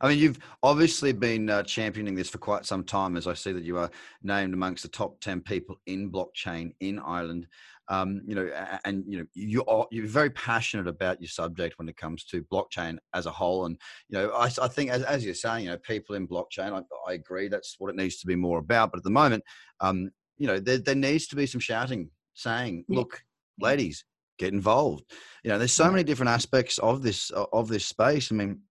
I 0.00 0.08
mean, 0.08 0.18
you've 0.18 0.38
obviously 0.62 1.12
been 1.12 1.50
uh, 1.50 1.62
championing 1.62 2.14
this 2.14 2.28
for 2.28 2.38
quite 2.38 2.64
some 2.64 2.84
time, 2.84 3.16
as 3.16 3.26
I 3.26 3.34
see 3.34 3.52
that 3.52 3.64
you 3.64 3.78
are 3.78 3.90
named 4.22 4.54
amongst 4.54 4.82
the 4.82 4.88
top 4.88 5.20
10 5.20 5.40
people 5.40 5.80
in 5.86 6.10
blockchain 6.10 6.72
in 6.80 6.98
Ireland. 6.98 7.46
Um, 7.88 8.22
you 8.24 8.34
know, 8.34 8.48
and 8.84 9.04
you 9.06 9.18
know, 9.18 9.26
you 9.34 9.64
are 9.66 9.86
you're 9.90 10.06
very 10.06 10.30
passionate 10.30 10.86
about 10.86 11.20
your 11.20 11.28
subject 11.28 11.78
when 11.78 11.88
it 11.88 11.96
comes 11.96 12.24
to 12.26 12.44
blockchain 12.44 12.96
as 13.12 13.26
a 13.26 13.30
whole. 13.30 13.66
And 13.66 13.76
you 14.08 14.18
know, 14.18 14.30
I, 14.30 14.44
I 14.62 14.68
think 14.68 14.90
as, 14.90 15.02
as, 15.02 15.24
you're 15.24 15.34
saying, 15.34 15.64
you 15.64 15.70
know, 15.70 15.78
people 15.78 16.14
in 16.14 16.28
blockchain, 16.28 16.72
I, 16.72 17.10
I, 17.10 17.14
agree 17.14 17.48
that's 17.48 17.74
what 17.78 17.90
it 17.90 17.96
needs 17.96 18.18
to 18.20 18.26
be 18.26 18.36
more 18.36 18.60
about. 18.60 18.92
But 18.92 18.98
at 18.98 19.04
the 19.04 19.10
moment, 19.10 19.42
um, 19.80 20.10
you 20.38 20.46
know, 20.46 20.60
there, 20.60 20.78
there 20.78 20.94
needs 20.94 21.26
to 21.28 21.36
be 21.36 21.44
some 21.44 21.60
shouting, 21.60 22.08
saying, 22.34 22.84
"Look, 22.88 23.20
ladies, 23.60 24.04
get 24.38 24.52
involved." 24.52 25.04
You 25.44 25.50
know, 25.50 25.58
there's 25.58 25.72
so 25.72 25.90
many 25.90 26.04
different 26.04 26.30
aspects 26.30 26.78
of 26.78 27.02
this 27.02 27.30
of 27.30 27.68
this 27.68 27.86
space. 27.86 28.30
I 28.30 28.34
mean 28.34 28.62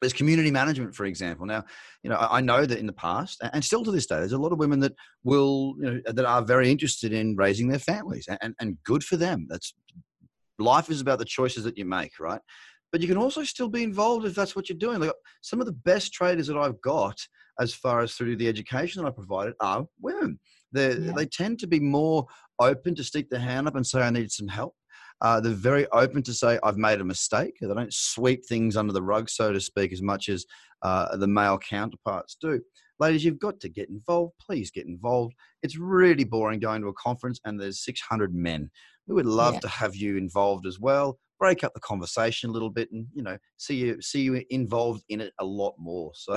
there's 0.00 0.12
community 0.12 0.50
management, 0.50 0.94
for 0.94 1.04
example. 1.04 1.46
Now, 1.46 1.64
you 2.02 2.10
know, 2.10 2.16
I 2.18 2.40
know 2.40 2.64
that 2.64 2.78
in 2.78 2.86
the 2.86 2.92
past, 2.92 3.42
and 3.52 3.64
still 3.64 3.84
to 3.84 3.90
this 3.90 4.06
day, 4.06 4.16
there's 4.16 4.32
a 4.32 4.38
lot 4.38 4.52
of 4.52 4.58
women 4.58 4.80
that 4.80 4.94
will, 5.24 5.74
you 5.78 5.90
know, 5.90 6.00
that 6.06 6.24
are 6.24 6.42
very 6.42 6.70
interested 6.70 7.12
in 7.12 7.36
raising 7.36 7.68
their 7.68 7.78
families, 7.78 8.26
and, 8.40 8.54
and 8.60 8.78
good 8.84 9.04
for 9.04 9.16
them. 9.16 9.46
That's 9.48 9.74
life 10.58 10.90
is 10.90 11.00
about 11.00 11.18
the 11.18 11.24
choices 11.24 11.64
that 11.64 11.76
you 11.76 11.84
make, 11.84 12.18
right? 12.18 12.40
But 12.92 13.02
you 13.02 13.08
can 13.08 13.18
also 13.18 13.44
still 13.44 13.68
be 13.68 13.82
involved 13.82 14.26
if 14.26 14.34
that's 14.34 14.56
what 14.56 14.68
you're 14.68 14.78
doing. 14.78 15.00
Like 15.00 15.12
some 15.42 15.60
of 15.60 15.66
the 15.66 15.72
best 15.72 16.12
traders 16.12 16.46
that 16.48 16.56
I've 16.56 16.80
got, 16.80 17.16
as 17.60 17.74
far 17.74 18.00
as 18.00 18.14
through 18.14 18.36
the 18.36 18.48
education 18.48 19.02
that 19.02 19.08
I 19.08 19.12
provided, 19.12 19.54
are 19.60 19.86
women. 20.00 20.40
They 20.72 20.94
yeah. 20.94 21.12
they 21.14 21.26
tend 21.26 21.58
to 21.60 21.66
be 21.66 21.80
more 21.80 22.26
open 22.58 22.94
to 22.94 23.04
stick 23.04 23.28
their 23.28 23.40
hand 23.40 23.68
up 23.68 23.76
and 23.76 23.86
say, 23.86 24.00
"I 24.00 24.10
need 24.10 24.32
some 24.32 24.48
help." 24.48 24.74
Uh, 25.22 25.40
they're 25.40 25.52
very 25.52 25.86
open 25.88 26.22
to 26.22 26.32
say, 26.32 26.58
I've 26.62 26.78
made 26.78 27.00
a 27.00 27.04
mistake. 27.04 27.56
They 27.60 27.66
don't 27.66 27.92
sweep 27.92 28.44
things 28.46 28.76
under 28.76 28.92
the 28.92 29.02
rug, 29.02 29.28
so 29.28 29.52
to 29.52 29.60
speak, 29.60 29.92
as 29.92 30.02
much 30.02 30.28
as 30.28 30.46
uh, 30.82 31.16
the 31.16 31.26
male 31.26 31.58
counterparts 31.58 32.36
do. 32.40 32.60
Ladies, 32.98 33.24
you've 33.24 33.38
got 33.38 33.58
to 33.60 33.68
get 33.68 33.88
involved. 33.88 34.34
Please 34.38 34.70
get 34.70 34.86
involved. 34.86 35.34
It's 35.62 35.78
really 35.78 36.24
boring 36.24 36.60
going 36.60 36.82
to 36.82 36.88
a 36.88 36.94
conference 36.94 37.40
and 37.44 37.58
there's 37.58 37.82
600 37.84 38.34
men. 38.34 38.70
We 39.06 39.14
would 39.14 39.26
love 39.26 39.54
yeah. 39.54 39.60
to 39.60 39.68
have 39.68 39.96
you 39.96 40.16
involved 40.16 40.66
as 40.66 40.78
well. 40.78 41.18
Break 41.38 41.64
up 41.64 41.72
the 41.72 41.80
conversation 41.80 42.50
a 42.50 42.52
little 42.52 42.68
bit, 42.68 42.92
and 42.92 43.06
you 43.14 43.22
know, 43.22 43.38
see 43.56 43.74
you 43.74 44.02
see 44.02 44.20
you 44.20 44.44
involved 44.50 45.02
in 45.08 45.22
it 45.22 45.32
a 45.40 45.44
lot 45.44 45.74
more. 45.78 46.12
So, 46.20 46.34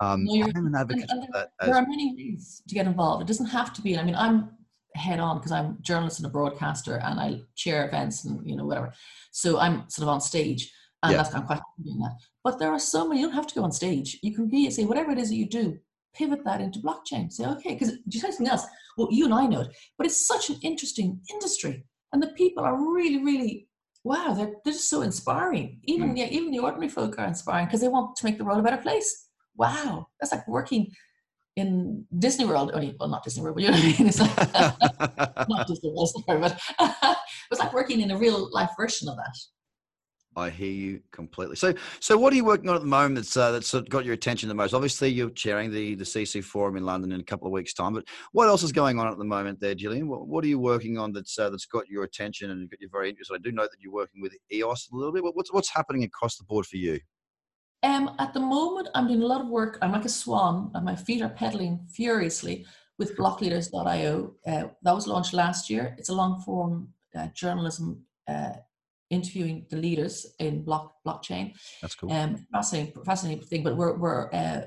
um, 0.00 0.26
I'm 0.28 0.66
an 0.66 0.74
advocate 0.76 1.06
and, 1.08 1.22
and 1.22 1.32
there, 1.32 1.46
there 1.60 1.76
are 1.76 1.86
many 1.86 2.12
ways 2.16 2.60
to 2.68 2.74
get 2.74 2.86
involved. 2.86 3.22
It 3.22 3.28
doesn't 3.28 3.46
have 3.46 3.72
to 3.74 3.80
be. 3.80 3.96
I 3.96 4.02
mean, 4.02 4.16
I'm 4.16 4.50
head 4.94 5.20
on 5.20 5.38
because 5.38 5.52
I'm 5.52 5.66
a 5.66 5.76
journalist 5.82 6.18
and 6.18 6.26
a 6.26 6.30
broadcaster 6.30 6.96
and 6.96 7.20
I 7.20 7.40
chair 7.56 7.86
events 7.86 8.24
and 8.24 8.48
you 8.48 8.56
know 8.56 8.64
whatever. 8.64 8.92
So 9.32 9.58
I'm 9.58 9.88
sort 9.88 10.04
of 10.04 10.08
on 10.08 10.20
stage 10.20 10.72
and 11.04 11.12
yeah. 11.12 11.18
that's 11.18 11.34
I'm 11.34 11.44
quite 11.44 11.60
doing 11.82 11.98
that. 11.98 12.16
But 12.42 12.58
there 12.58 12.70
are 12.70 12.78
so 12.78 13.06
many. 13.06 13.20
You 13.20 13.26
don't 13.26 13.34
have 13.34 13.46
to 13.48 13.54
go 13.54 13.62
on 13.62 13.72
stage. 13.72 14.18
You 14.22 14.34
can 14.34 14.48
be 14.48 14.70
say 14.70 14.84
whatever 14.84 15.12
it 15.12 15.18
is 15.18 15.28
that 15.28 15.36
you 15.36 15.48
do. 15.48 15.78
Pivot 16.14 16.44
that 16.44 16.60
into 16.60 16.78
blockchain. 16.78 17.30
Say 17.30 17.44
okay, 17.44 17.74
because 17.74 17.92
you 18.08 18.20
say 18.20 18.30
something 18.30 18.48
else. 18.48 18.64
Well, 18.96 19.08
you 19.10 19.24
and 19.24 19.34
I 19.34 19.46
know 19.46 19.62
it, 19.62 19.76
but 19.98 20.06
it's 20.06 20.26
such 20.26 20.48
an 20.48 20.56
interesting 20.62 21.20
industry, 21.30 21.84
and 22.12 22.22
the 22.22 22.28
people 22.28 22.64
are 22.64 22.94
really, 22.94 23.22
really 23.22 23.68
wow. 24.04 24.32
They're 24.32 24.54
they're 24.64 24.72
just 24.72 24.88
so 24.88 25.02
inspiring. 25.02 25.80
Even 25.84 26.14
mm. 26.14 26.18
yeah, 26.18 26.26
even 26.26 26.52
the 26.52 26.60
ordinary 26.60 26.88
folk 26.88 27.18
are 27.18 27.26
inspiring 27.26 27.66
because 27.66 27.80
they 27.80 27.88
want 27.88 28.16
to 28.16 28.24
make 28.24 28.38
the 28.38 28.44
world 28.44 28.60
a 28.60 28.62
better 28.62 28.80
place. 28.80 29.28
Wow, 29.56 30.08
that's 30.20 30.32
like 30.32 30.46
working 30.46 30.92
in 31.56 32.04
Disney 32.18 32.44
World, 32.44 32.72
only 32.74 32.96
well 32.98 33.08
not 33.08 33.22
Disney 33.22 33.42
World, 33.42 33.56
but 33.56 33.64
you 33.64 33.70
know 33.70 33.76
what 33.76 33.84
I 33.84 33.98
mean. 33.98 34.08
It's 34.08 34.20
like, 34.20 35.48
not 35.48 35.66
Disney 35.66 35.90
World, 35.90 36.12
sorry, 36.26 36.40
but 36.40 36.60
it 36.80 37.16
was 37.50 37.58
like 37.58 37.72
working 37.72 38.00
in 38.00 38.10
a 38.10 38.18
real 38.18 38.50
life 38.52 38.70
version 38.78 39.08
of 39.08 39.16
that. 39.16 39.36
I 40.36 40.50
hear 40.50 40.70
you 40.70 41.00
completely. 41.12 41.54
So, 41.54 41.74
so 42.00 42.16
what 42.18 42.32
are 42.32 42.36
you 42.36 42.44
working 42.44 42.68
on 42.68 42.74
at 42.74 42.80
the 42.80 42.88
moment 42.88 43.14
that's 43.14 43.36
uh, 43.36 43.52
that's 43.52 43.72
got 43.82 44.04
your 44.04 44.14
attention 44.14 44.48
the 44.48 44.54
most? 44.54 44.74
Obviously, 44.74 45.08
you're 45.10 45.30
chairing 45.30 45.70
the 45.70 45.94
the 45.94 46.04
CC 46.04 46.42
Forum 46.42 46.76
in 46.76 46.84
London 46.84 47.12
in 47.12 47.20
a 47.20 47.24
couple 47.24 47.46
of 47.46 47.52
weeks' 47.52 47.72
time. 47.72 47.94
But 47.94 48.04
what 48.32 48.48
else 48.48 48.62
is 48.62 48.72
going 48.72 48.98
on 48.98 49.06
at 49.06 49.16
the 49.16 49.24
moment 49.24 49.60
there, 49.60 49.76
Jillian? 49.76 50.06
What, 50.06 50.26
what 50.26 50.44
are 50.44 50.48
you 50.48 50.58
working 50.58 50.98
on 50.98 51.12
that's 51.12 51.38
uh, 51.38 51.50
that's 51.50 51.66
got 51.66 51.86
your 51.86 52.02
attention 52.02 52.50
and 52.50 52.68
got 52.68 52.80
you 52.80 52.88
very 52.90 53.08
interested? 53.08 53.34
I 53.34 53.38
do 53.38 53.52
know 53.52 53.62
that 53.62 53.76
you're 53.78 53.92
working 53.92 54.20
with 54.20 54.32
EOS 54.52 54.88
a 54.92 54.96
little 54.96 55.12
bit. 55.12 55.22
But 55.22 55.36
what's 55.36 55.52
what's 55.52 55.72
happening 55.72 56.02
across 56.02 56.36
the 56.36 56.44
board 56.44 56.66
for 56.66 56.76
you? 56.78 56.98
Um, 57.84 58.10
at 58.18 58.32
the 58.32 58.40
moment, 58.40 58.88
I'm 58.94 59.06
doing 59.06 59.22
a 59.22 59.26
lot 59.26 59.42
of 59.42 59.48
work. 59.48 59.78
I'm 59.82 59.92
like 59.92 60.06
a 60.06 60.08
swan, 60.08 60.70
and 60.74 60.84
my 60.84 60.96
feet 60.96 61.20
are 61.20 61.28
pedaling 61.28 61.86
furiously 61.94 62.64
with 62.98 63.14
blockleaders.io. 63.16 64.34
Uh, 64.46 64.64
that 64.82 64.94
was 64.94 65.06
launched 65.06 65.34
last 65.34 65.68
year. 65.68 65.94
It's 65.98 66.08
a 66.08 66.14
long 66.14 66.40
form 66.40 66.88
uh, 67.14 67.28
journalism 67.34 68.06
uh, 68.26 68.54
interviewing 69.10 69.66
the 69.70 69.76
leaders 69.76 70.26
in 70.38 70.64
block 70.64 70.94
blockchain. 71.06 71.54
That's 71.82 71.94
cool. 71.94 72.10
Um, 72.10 72.46
fascinating, 72.50 73.04
fascinating 73.04 73.44
thing. 73.44 73.62
But 73.62 73.76
we're 73.76 73.96
we're 73.98 74.32
uh, 74.32 74.62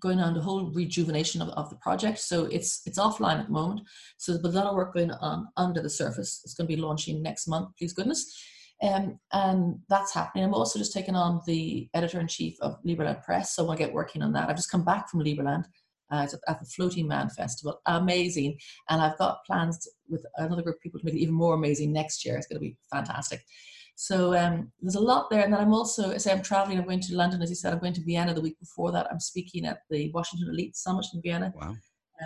going 0.00 0.18
on 0.18 0.34
the 0.34 0.40
whole 0.40 0.72
rejuvenation 0.72 1.40
of, 1.42 1.50
of 1.50 1.70
the 1.70 1.76
project. 1.76 2.18
So 2.18 2.46
it's 2.46 2.82
it's 2.84 2.98
offline 2.98 3.38
at 3.38 3.46
the 3.46 3.52
moment. 3.52 3.82
So 4.16 4.36
there's 4.36 4.56
a 4.56 4.58
lot 4.58 4.66
of 4.66 4.74
work 4.74 4.92
going 4.92 5.12
on 5.12 5.48
under 5.56 5.80
the 5.82 5.90
surface. 5.90 6.40
It's 6.44 6.54
going 6.54 6.68
to 6.68 6.74
be 6.74 6.82
launching 6.82 7.22
next 7.22 7.46
month, 7.46 7.76
please 7.78 7.92
goodness. 7.92 8.36
Um, 8.82 9.18
and 9.32 9.78
that's 9.88 10.12
happening. 10.12 10.44
I'm 10.44 10.54
also 10.54 10.78
just 10.78 10.92
taking 10.92 11.16
on 11.16 11.40
the 11.46 11.88
editor 11.94 12.20
in 12.20 12.28
chief 12.28 12.56
of 12.60 12.82
Liberland 12.84 13.24
Press, 13.24 13.54
so 13.54 13.70
I 13.70 13.76
get 13.76 13.92
working 13.92 14.22
on 14.22 14.32
that. 14.32 14.48
I've 14.48 14.56
just 14.56 14.70
come 14.70 14.84
back 14.84 15.08
from 15.08 15.20
Liberland 15.20 15.64
uh, 16.10 16.26
at 16.48 16.60
the 16.60 16.66
Floating 16.66 17.08
Man 17.08 17.28
Festival. 17.30 17.80
Amazing. 17.86 18.58
And 18.88 19.00
I've 19.00 19.18
got 19.18 19.44
plans 19.46 19.88
with 20.08 20.24
another 20.36 20.62
group 20.62 20.76
of 20.76 20.82
people 20.82 21.00
to 21.00 21.06
make 21.06 21.14
it 21.14 21.20
even 21.20 21.34
more 21.34 21.54
amazing 21.54 21.92
next 21.92 22.24
year. 22.24 22.36
It's 22.36 22.46
going 22.46 22.56
to 22.56 22.60
be 22.60 22.76
fantastic. 22.92 23.42
So 23.98 24.36
um, 24.36 24.70
there's 24.82 24.94
a 24.94 25.00
lot 25.00 25.30
there. 25.30 25.42
And 25.42 25.52
then 25.52 25.60
I'm 25.60 25.72
also, 25.72 26.12
I 26.12 26.18
say 26.18 26.30
I'm 26.30 26.42
traveling, 26.42 26.78
I'm 26.78 26.84
going 26.84 27.00
to 27.00 27.16
London, 27.16 27.40
as 27.40 27.48
you 27.48 27.56
said, 27.56 27.72
I'm 27.72 27.78
going 27.78 27.94
to 27.94 28.04
Vienna 28.04 28.34
the 28.34 28.42
week 28.42 28.58
before 28.60 28.92
that. 28.92 29.06
I'm 29.10 29.20
speaking 29.20 29.64
at 29.64 29.78
the 29.88 30.10
Washington 30.12 30.50
Elite 30.50 30.76
Summit 30.76 31.06
in 31.14 31.22
Vienna. 31.22 31.52
Wow 31.56 31.76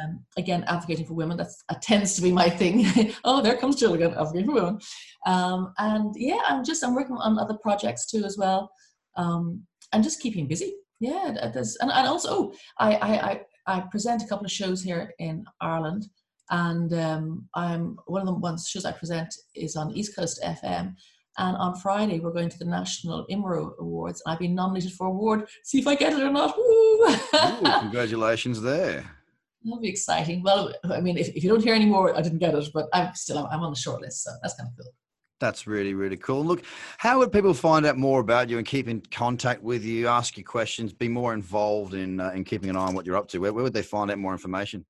um, 0.00 0.24
again, 0.36 0.64
advocating 0.66 1.06
for 1.06 1.14
women. 1.14 1.36
That 1.36 1.48
tends 1.82 2.14
to 2.14 2.22
be 2.22 2.32
my 2.32 2.48
thing. 2.48 2.86
oh, 3.24 3.42
there 3.42 3.56
comes 3.56 3.76
Jill 3.76 3.94
again, 3.94 4.12
advocating 4.12 4.46
for 4.46 4.54
women. 4.54 4.80
Um, 5.26 5.72
and 5.78 6.14
yeah, 6.16 6.40
I'm 6.46 6.64
just, 6.64 6.84
I'm 6.84 6.94
working 6.94 7.16
on 7.16 7.38
other 7.38 7.54
projects 7.54 8.06
too 8.06 8.24
as 8.24 8.36
well. 8.38 8.70
Um, 9.16 9.64
and 9.92 10.04
just 10.04 10.20
keeping 10.20 10.46
busy. 10.46 10.74
Yeah, 11.00 11.50
there's, 11.52 11.76
and, 11.80 11.90
and 11.90 12.06
also, 12.06 12.28
oh, 12.30 12.54
I, 12.78 12.94
I, 12.94 13.30
I, 13.30 13.40
I 13.66 13.80
present 13.90 14.22
a 14.22 14.26
couple 14.26 14.44
of 14.44 14.52
shows 14.52 14.82
here 14.82 15.12
in 15.18 15.44
Ireland. 15.60 16.06
And 16.50 16.92
um, 16.94 17.48
I'm 17.54 17.96
one 18.06 18.22
of 18.22 18.26
the 18.26 18.34
ones 18.34 18.68
shows 18.68 18.84
I 18.84 18.92
present 18.92 19.32
is 19.54 19.76
on 19.76 19.92
East 19.92 20.16
Coast 20.16 20.40
FM. 20.44 20.94
And 21.38 21.56
on 21.56 21.76
Friday, 21.76 22.18
we're 22.18 22.32
going 22.32 22.48
to 22.48 22.58
the 22.58 22.64
National 22.64 23.24
IMRO 23.30 23.78
Awards. 23.78 24.20
I've 24.26 24.40
been 24.40 24.54
nominated 24.54 24.92
for 24.92 25.06
a 25.06 25.10
award. 25.10 25.48
See 25.62 25.78
if 25.78 25.86
I 25.86 25.94
get 25.94 26.12
it 26.12 26.20
or 26.20 26.30
not. 26.30 26.58
Ooh, 26.58 27.80
congratulations 27.80 28.60
there. 28.60 29.19
That'll 29.62 29.80
be 29.80 29.88
exciting. 29.88 30.42
Well, 30.42 30.72
I 30.84 31.00
mean, 31.00 31.18
if, 31.18 31.28
if 31.28 31.44
you 31.44 31.50
don't 31.50 31.62
hear 31.62 31.74
any 31.74 31.84
more, 31.84 32.16
I 32.16 32.22
didn't 32.22 32.38
get 32.38 32.54
it, 32.54 32.68
but 32.72 32.88
I'm 32.92 33.14
still 33.14 33.46
I'm 33.50 33.60
on 33.60 33.72
the 33.72 33.78
short 33.78 34.00
list, 34.00 34.24
so 34.24 34.30
that's 34.42 34.54
kind 34.54 34.68
of 34.68 34.76
cool. 34.76 34.92
That's 35.38 35.66
really, 35.66 35.94
really 35.94 36.18
cool. 36.18 36.44
Look, 36.44 36.64
how 36.98 37.18
would 37.18 37.32
people 37.32 37.54
find 37.54 37.86
out 37.86 37.96
more 37.96 38.20
about 38.20 38.50
you 38.50 38.58
and 38.58 38.66
keep 38.66 38.88
in 38.88 39.00
contact 39.10 39.62
with 39.62 39.82
you, 39.84 40.06
ask 40.06 40.36
you 40.36 40.44
questions, 40.44 40.92
be 40.92 41.08
more 41.08 41.32
involved 41.32 41.94
in 41.94 42.20
uh, 42.20 42.30
in 42.30 42.44
keeping 42.44 42.70
an 42.70 42.76
eye 42.76 42.86
on 42.86 42.94
what 42.94 43.06
you're 43.06 43.16
up 43.16 43.28
to? 43.28 43.38
Where, 43.38 43.52
where 43.52 43.64
would 43.64 43.72
they 43.72 43.82
find 43.82 44.10
out 44.10 44.18
more 44.18 44.32
information? 44.32 44.84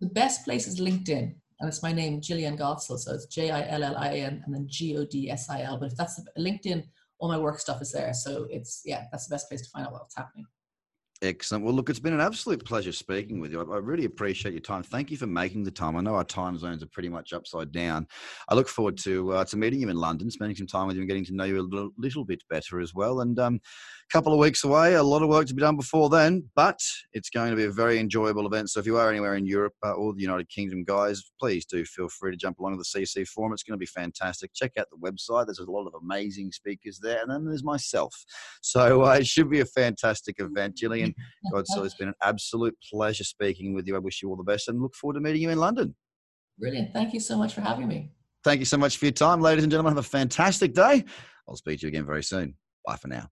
The 0.00 0.08
best 0.08 0.44
place 0.44 0.66
is 0.66 0.80
LinkedIn, 0.80 1.34
and 1.60 1.68
it's 1.68 1.82
my 1.82 1.92
name, 1.92 2.20
Jillian 2.20 2.58
Godsil. 2.58 2.98
So 2.98 3.14
it's 3.14 3.26
J 3.26 3.50
I 3.50 3.66
L 3.68 3.82
L 3.82 3.96
I 3.96 4.18
N 4.18 4.42
and 4.44 4.54
then 4.54 4.66
G 4.68 4.96
O 4.96 5.04
D 5.04 5.30
S 5.30 5.50
I 5.50 5.62
L. 5.62 5.78
But 5.78 5.92
if 5.92 5.96
that's 5.96 6.16
the, 6.16 6.24
LinkedIn, 6.38 6.84
all 7.18 7.28
my 7.28 7.38
work 7.38 7.58
stuff 7.58 7.82
is 7.82 7.92
there. 7.92 8.12
So 8.12 8.46
it's 8.50 8.82
yeah, 8.84 9.04
that's 9.10 9.26
the 9.26 9.34
best 9.34 9.48
place 9.48 9.62
to 9.62 9.70
find 9.70 9.86
out 9.86 9.92
what's 9.92 10.16
happening. 10.16 10.46
Excellent. 11.20 11.64
Well, 11.64 11.74
look, 11.74 11.90
it's 11.90 11.98
been 11.98 12.12
an 12.12 12.20
absolute 12.20 12.64
pleasure 12.64 12.92
speaking 12.92 13.40
with 13.40 13.50
you. 13.50 13.60
I, 13.60 13.74
I, 13.74 13.78
really 13.78 14.04
appreciate 14.04 14.52
your 14.52 14.60
time. 14.60 14.84
Thank 14.84 15.10
you 15.10 15.16
for 15.16 15.26
making 15.26 15.64
the 15.64 15.70
time. 15.72 15.96
I 15.96 16.00
know 16.00 16.14
our 16.14 16.22
time 16.22 16.56
zones 16.56 16.80
are 16.80 16.86
pretty 16.86 17.08
much 17.08 17.32
upside 17.32 17.72
down. 17.72 18.06
I 18.48 18.54
look 18.54 18.68
forward 18.68 18.96
to 18.98 19.32
uh, 19.32 19.44
to 19.46 19.56
meeting 19.56 19.80
you 19.80 19.88
in 19.88 19.96
London, 19.96 20.30
spending 20.30 20.56
some 20.56 20.68
time 20.68 20.86
with 20.86 20.94
you, 20.94 21.02
and 21.02 21.08
getting 21.08 21.24
to 21.24 21.34
know 21.34 21.42
you 21.42 21.58
a 21.58 21.62
little, 21.62 21.90
little 21.98 22.24
bit 22.24 22.44
better 22.48 22.78
as 22.78 22.94
well. 22.94 23.22
And 23.22 23.36
um, 23.40 23.60
couple 24.10 24.32
of 24.32 24.38
weeks 24.38 24.64
away. 24.64 24.94
A 24.94 25.02
lot 25.02 25.22
of 25.22 25.28
work 25.28 25.46
to 25.46 25.54
be 25.54 25.60
done 25.60 25.76
before 25.76 26.08
then, 26.08 26.48
but 26.54 26.80
it's 27.12 27.30
going 27.30 27.50
to 27.50 27.56
be 27.56 27.64
a 27.64 27.70
very 27.70 27.98
enjoyable 27.98 28.46
event. 28.46 28.70
So 28.70 28.80
if 28.80 28.86
you 28.86 28.96
are 28.96 29.10
anywhere 29.10 29.34
in 29.34 29.46
Europe 29.46 29.74
uh, 29.84 29.92
or 29.92 30.14
the 30.14 30.22
United 30.22 30.48
Kingdom, 30.48 30.84
guys, 30.84 31.30
please 31.40 31.64
do 31.66 31.84
feel 31.84 32.08
free 32.08 32.30
to 32.30 32.36
jump 32.36 32.58
along 32.58 32.72
to 32.72 32.78
the 32.78 33.00
CC 33.00 33.26
Forum. 33.26 33.52
It's 33.52 33.62
going 33.62 33.78
to 33.78 33.78
be 33.78 33.86
fantastic. 33.86 34.52
Check 34.54 34.72
out 34.78 34.86
the 34.90 34.96
website. 34.96 35.46
There's 35.46 35.58
a 35.58 35.70
lot 35.70 35.86
of 35.86 35.94
amazing 36.02 36.52
speakers 36.52 36.98
there, 37.02 37.20
and 37.22 37.30
then 37.30 37.44
there's 37.44 37.64
myself. 37.64 38.14
So 38.62 39.04
uh, 39.04 39.14
it 39.14 39.26
should 39.26 39.50
be 39.50 39.60
a 39.60 39.66
fantastic 39.66 40.36
event. 40.38 40.76
Jillian, 40.76 41.14
God, 41.52 41.66
so 41.68 41.84
it's 41.84 41.94
been 41.94 42.08
an 42.08 42.14
absolute 42.22 42.76
pleasure 42.90 43.24
speaking 43.24 43.74
with 43.74 43.86
you. 43.86 43.96
I 43.96 44.00
wish 44.00 44.22
you 44.22 44.30
all 44.30 44.36
the 44.36 44.42
best 44.42 44.68
and 44.68 44.80
look 44.80 44.94
forward 44.94 45.14
to 45.14 45.20
meeting 45.20 45.42
you 45.42 45.50
in 45.50 45.58
London. 45.58 45.94
Brilliant. 46.58 46.92
Thank 46.92 47.14
you 47.14 47.20
so 47.20 47.36
much 47.36 47.54
for 47.54 47.60
having 47.60 47.86
me. 47.86 48.12
Thank 48.44 48.60
you 48.60 48.66
so 48.66 48.76
much 48.76 48.96
for 48.96 49.04
your 49.04 49.12
time, 49.12 49.40
ladies 49.40 49.64
and 49.64 49.70
gentlemen. 49.70 49.92
Have 49.94 50.04
a 50.04 50.08
fantastic 50.08 50.72
day. 50.72 51.04
I'll 51.48 51.56
speak 51.56 51.80
to 51.80 51.86
you 51.86 51.88
again 51.88 52.06
very 52.06 52.22
soon. 52.22 52.54
Bye 52.86 52.96
for 52.96 53.08
now. 53.08 53.28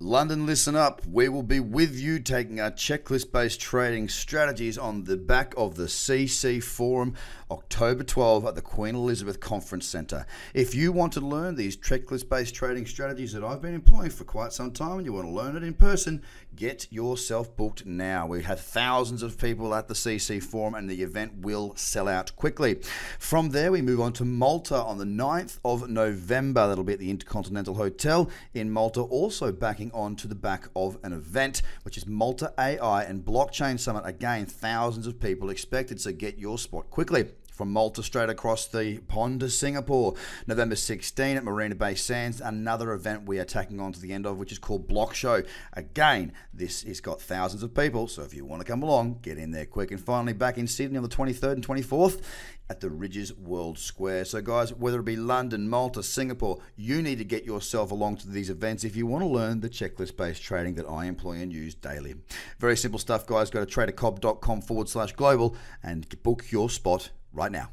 London, 0.00 0.44
listen 0.44 0.74
up. 0.74 1.06
We 1.06 1.28
will 1.28 1.44
be 1.44 1.60
with 1.60 1.94
you 1.94 2.18
taking 2.18 2.58
our 2.60 2.72
checklist 2.72 3.30
based 3.30 3.60
trading 3.60 4.08
strategies 4.08 4.76
on 4.76 5.04
the 5.04 5.16
back 5.16 5.54
of 5.56 5.76
the 5.76 5.84
CC 5.84 6.60
Forum 6.60 7.14
October 7.48 8.02
12 8.02 8.44
at 8.44 8.56
the 8.56 8.60
Queen 8.60 8.96
Elizabeth 8.96 9.38
Conference 9.38 9.86
Centre. 9.86 10.26
If 10.52 10.74
you 10.74 10.90
want 10.90 11.12
to 11.12 11.20
learn 11.20 11.54
these 11.54 11.76
checklist 11.76 12.28
based 12.28 12.56
trading 12.56 12.86
strategies 12.86 13.32
that 13.34 13.44
I've 13.44 13.62
been 13.62 13.74
employing 13.74 14.10
for 14.10 14.24
quite 14.24 14.52
some 14.52 14.72
time 14.72 14.96
and 14.96 15.06
you 15.06 15.12
want 15.12 15.28
to 15.28 15.32
learn 15.32 15.56
it 15.56 15.62
in 15.62 15.74
person, 15.74 16.22
get 16.56 16.88
yourself 16.90 17.56
booked 17.56 17.86
now. 17.86 18.26
We 18.26 18.42
have 18.42 18.60
thousands 18.60 19.22
of 19.22 19.38
people 19.38 19.72
at 19.76 19.86
the 19.86 19.94
CC 19.94 20.42
Forum 20.42 20.74
and 20.74 20.90
the 20.90 21.02
event 21.02 21.36
will 21.36 21.72
sell 21.76 22.08
out 22.08 22.34
quickly. 22.34 22.80
From 23.20 23.50
there, 23.50 23.70
we 23.70 23.80
move 23.80 24.00
on 24.00 24.12
to 24.14 24.24
Malta 24.24 24.76
on 24.76 24.98
the 24.98 25.04
9th 25.04 25.60
of 25.64 25.88
November. 25.88 26.66
That'll 26.66 26.82
be 26.82 26.94
at 26.94 26.98
the 26.98 27.10
Intercontinental 27.10 27.74
Hotel 27.74 28.28
in 28.54 28.72
Malta, 28.72 29.00
also 29.00 29.52
backing 29.52 29.83
on 29.92 30.16
to 30.16 30.28
the 30.28 30.34
back 30.34 30.68
of 30.74 30.98
an 31.02 31.12
event, 31.12 31.62
which 31.82 31.96
is 31.96 32.06
Malta 32.06 32.52
AI 32.58 33.04
and 33.04 33.24
Blockchain 33.24 33.78
Summit. 33.78 34.02
Again, 34.04 34.46
thousands 34.46 35.06
of 35.06 35.20
people 35.20 35.50
expected, 35.50 36.00
so 36.00 36.12
get 36.12 36.38
your 36.38 36.58
spot 36.58 36.90
quickly 36.90 37.26
from 37.54 37.72
Malta 37.72 38.02
straight 38.02 38.28
across 38.28 38.66
the 38.66 38.98
pond 39.06 39.40
to 39.40 39.48
Singapore. 39.48 40.14
November 40.46 40.74
16 40.74 41.36
at 41.36 41.44
Marina 41.44 41.74
Bay 41.76 41.94
Sands, 41.94 42.40
another 42.40 42.92
event 42.92 43.26
we 43.26 43.38
are 43.38 43.44
tacking 43.44 43.80
on 43.80 43.92
to 43.92 44.00
the 44.00 44.12
end 44.12 44.26
of, 44.26 44.38
which 44.38 44.50
is 44.52 44.58
called 44.58 44.88
Block 44.88 45.14
Show. 45.14 45.42
Again, 45.72 46.32
this 46.52 46.82
has 46.82 47.00
got 47.00 47.20
thousands 47.20 47.62
of 47.62 47.72
people, 47.72 48.08
so 48.08 48.22
if 48.22 48.34
you 48.34 48.44
want 48.44 48.60
to 48.60 48.66
come 48.66 48.82
along, 48.82 49.20
get 49.22 49.38
in 49.38 49.52
there 49.52 49.66
quick. 49.66 49.92
And 49.92 50.00
finally, 50.00 50.32
back 50.32 50.58
in 50.58 50.66
Sydney 50.66 50.96
on 50.96 51.04
the 51.04 51.08
23rd 51.08 51.52
and 51.52 51.66
24th 51.66 52.20
at 52.68 52.80
the 52.80 52.88
Rydges 52.88 53.36
World 53.38 53.78
Square. 53.78 54.24
So, 54.24 54.40
guys, 54.40 54.72
whether 54.72 55.00
it 55.00 55.04
be 55.04 55.16
London, 55.16 55.68
Malta, 55.68 56.02
Singapore, 56.02 56.58
you 56.76 57.02
need 57.02 57.18
to 57.18 57.24
get 57.24 57.44
yourself 57.44 57.90
along 57.90 58.16
to 58.18 58.28
these 58.28 58.50
events 58.50 58.84
if 58.84 58.96
you 58.96 59.06
want 59.06 59.22
to 59.22 59.28
learn 59.28 59.60
the 59.60 59.68
checklist 59.68 60.16
based 60.16 60.42
trading 60.42 60.74
that 60.74 60.88
I 60.88 61.04
employ 61.04 61.34
and 61.34 61.52
use 61.52 61.74
daily. 61.74 62.14
Very 62.58 62.76
simple 62.76 62.98
stuff, 62.98 63.26
guys. 63.26 63.50
Go 63.50 63.64
to 63.64 63.70
tradercobb.com 63.70 64.62
forward 64.62 64.88
slash 64.88 65.12
global 65.12 65.56
and 65.82 66.22
book 66.22 66.50
your 66.50 66.70
spot 66.70 67.10
right 67.34 67.52
now. 67.52 67.70